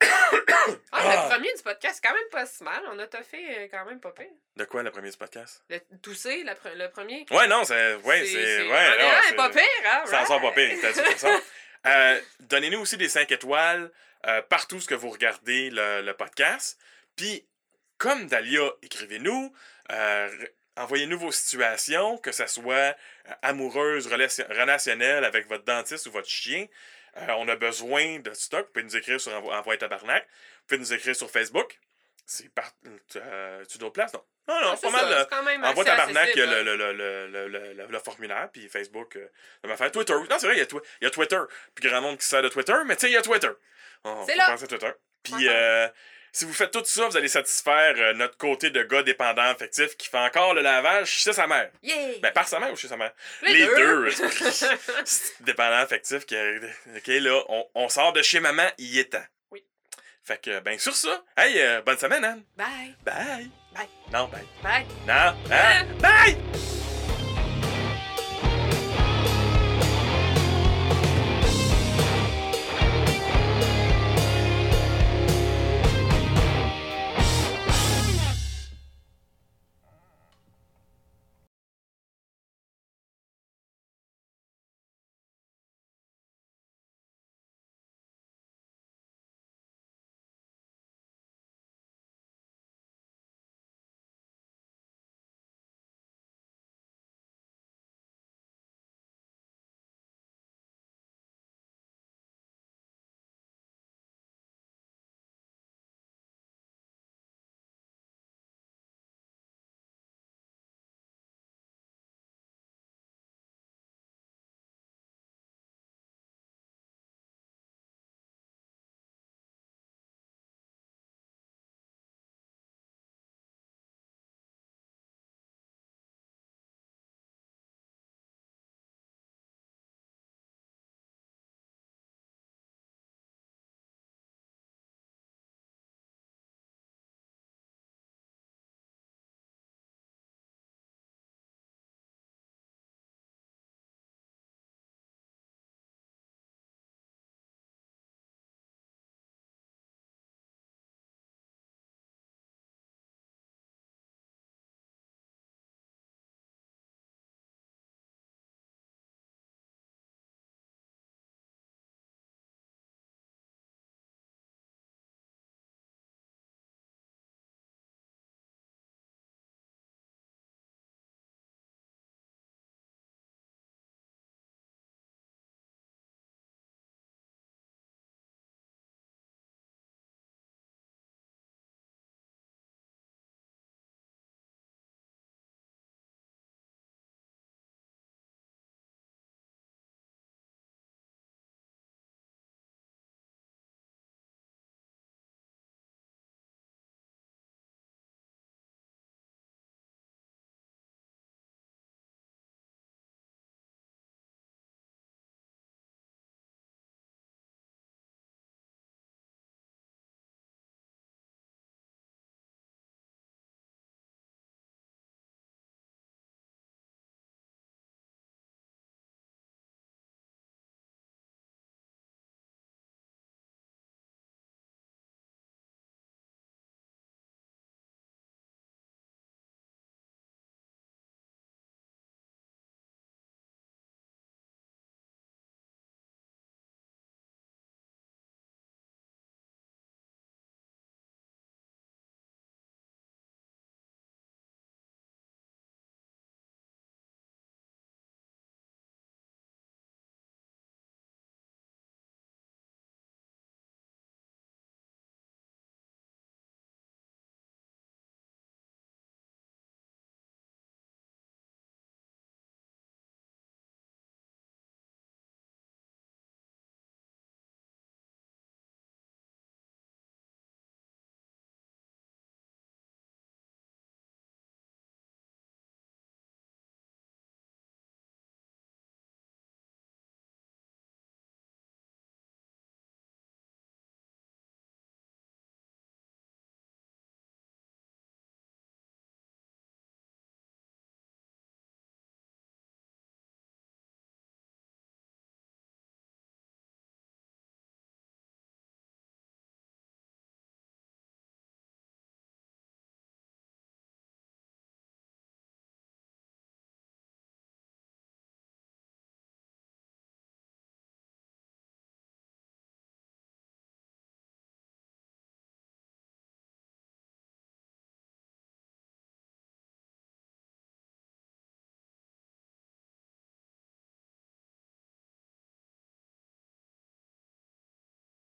ah, 0.00 0.06
Ah. 0.92 1.26
le 1.28 1.34
premier 1.34 1.52
du 1.54 1.62
podcast, 1.62 2.00
c'est 2.00 2.08
quand 2.08 2.14
même 2.14 2.28
pas 2.30 2.46
si 2.46 2.64
mal. 2.64 2.82
On 2.92 2.98
a 2.98 3.06
fait 3.22 3.58
euh, 3.58 3.68
quand 3.70 3.84
même 3.84 4.00
pas 4.00 4.12
pire. 4.12 4.24
De 4.56 4.64
quoi 4.64 4.82
le 4.82 4.90
premier 4.90 5.10
du 5.10 5.18
podcast? 5.18 5.62
Le 5.68 5.80
tousser, 6.00 6.44
pre- 6.44 6.74
le 6.76 6.88
premier? 6.88 7.26
Ouais, 7.30 7.46
non, 7.46 7.62
c'est. 7.64 7.96
Ouais, 7.96 8.24
c'est. 8.24 8.62
Ouais, 8.68 8.74
Ah, 8.74 9.02
non, 9.02 9.10
c'est- 9.28 9.34
pas 9.36 9.50
pire, 9.50 9.62
hein? 9.84 10.02
Ça 10.06 10.22
en 10.22 10.26
sort 10.26 10.40
pas 10.40 10.52
pire, 10.52 10.78
t'as 10.80 10.92
dit 10.92 11.02
comme 11.02 11.18
ça. 11.18 11.40
Euh, 11.86 12.20
Donnez-nous 12.40 12.80
aussi 12.80 12.96
des 12.96 13.08
5 13.08 13.30
étoiles 13.32 13.90
euh, 14.26 14.42
partout 14.42 14.80
ce 14.80 14.88
que 14.88 14.94
vous 14.94 15.10
regardez 15.10 15.70
le, 15.70 16.12
podcast. 16.12 16.78
Puis, 17.16 17.46
comme 17.98 18.26
Dahlia, 18.26 18.70
écrivez-nous. 18.82 19.52
euh, 19.92 20.46
Envoyez-nous 20.78 21.18
vos 21.18 21.32
situations, 21.32 22.18
que 22.18 22.32
ce 22.32 22.46
soit 22.46 22.94
amoureuse, 23.40 24.08
relation- 24.08 24.44
relationnelle 24.50 25.24
avec 25.24 25.48
votre 25.48 25.64
dentiste 25.64 26.06
ou 26.06 26.10
votre 26.10 26.28
chien. 26.28 26.66
On 27.28 27.48
a 27.48 27.56
besoin 27.56 28.18
de 28.18 28.30
stock. 28.34 28.66
Vous 28.66 28.72
pouvez 28.74 28.84
nous 28.84 28.96
écrire 28.96 29.18
sur 29.18 29.32
Envo- 29.32 29.50
Envoie 29.54 29.78
Tabarnak. 29.78 30.22
Vous 30.24 30.66
pouvez 30.68 30.78
nous 30.80 30.92
écrire 30.92 31.16
sur 31.16 31.30
Facebook. 31.30 31.78
C'est 32.26 32.52
par... 32.52 32.70
Euh, 33.16 33.64
tu 33.66 33.78
d'autres 33.78 33.92
places? 33.92 34.12
Non. 34.12 34.22
Non, 34.48 34.60
non, 34.60 34.70
Ah, 34.72 34.76
pas 34.80 34.90
mal. 34.90 35.00
ça, 35.00 35.20
euh, 35.20 35.24
quand 35.30 35.42
même 35.42 35.64
Envoie 35.64 35.84
Tabarnak, 35.84 36.34
le, 36.36 36.62
le, 36.62 36.76
le, 36.76 36.92
le, 37.48 37.86
le, 37.88 37.98
formulaire, 37.98 38.48
puis 38.52 38.68
Facebook, 38.68 39.16
euh, 39.16 39.76
faire 39.76 39.90
Twitter. 39.90 40.12
Non, 40.12 40.36
c'est 40.38 40.46
vrai, 40.46 40.56
il 40.56 40.58
y, 40.58 40.62
a 40.62 40.66
il 41.00 41.04
y 41.04 41.06
a 41.06 41.10
Twitter. 41.10 41.40
Puis 41.74 41.88
grand 41.88 42.00
monde 42.00 42.18
qui 42.18 42.26
sert 42.26 42.42
de 42.42 42.48
Twitter, 42.48 42.74
mais 42.86 42.94
tu 42.96 43.02
sais, 43.02 43.10
il 43.10 43.14
y 43.14 43.16
a 43.16 43.22
Twitter. 43.22 43.50
On 44.04 44.24
C'est 44.26 44.36
là. 44.36 44.50
à 44.50 44.56
Twitter. 44.56 44.90
Puis 45.24 45.48
euh, 45.48 45.88
si 46.32 46.44
vous 46.44 46.52
faites 46.52 46.70
tout 46.70 46.82
ça, 46.84 47.08
vous 47.08 47.16
allez 47.16 47.28
satisfaire 47.28 47.94
euh, 47.96 48.12
notre 48.12 48.36
côté 48.36 48.70
de 48.70 48.82
gars 48.84 49.02
dépendant 49.02 49.42
affectif 49.42 49.96
qui 49.96 50.08
fait 50.08 50.18
encore 50.18 50.54
le 50.54 50.60
lavage 50.62 51.08
chez 51.08 51.32
sa 51.32 51.46
mère. 51.48 51.70
Yeah! 51.82 52.18
Ben, 52.22 52.32
par 52.32 52.46
sa 52.46 52.60
mère 52.60 52.72
ou 52.72 52.76
chez 52.76 52.88
sa 52.88 52.96
mère? 52.96 53.12
Les 53.42 53.66
deux. 53.66 54.10
dépendant 55.40 55.78
affectif 55.78 56.24
qui. 56.24 56.36
OK, 56.36 57.06
là, 57.06 57.42
on, 57.48 57.66
on 57.74 57.88
sort 57.88 58.12
de 58.12 58.22
chez 58.22 58.38
maman, 58.38 58.68
il 58.78 58.96
est 58.98 59.12
temps. 59.12 59.24
Fait 60.26 60.42
que, 60.42 60.58
ben, 60.58 60.76
sur 60.76 60.96
ça, 60.96 61.22
hey, 61.36 61.54
euh, 61.60 61.82
bonne 61.86 61.98
semaine, 61.98 62.24
Anne. 62.24 62.42
Bye! 62.56 62.96
Bye. 63.04 63.48
Bye. 63.72 63.88
Non, 64.12 64.26
bye. 64.26 64.44
Bye! 64.60 64.84
Non, 65.06 65.36
hein? 65.52 65.86
Bye! 66.02 66.65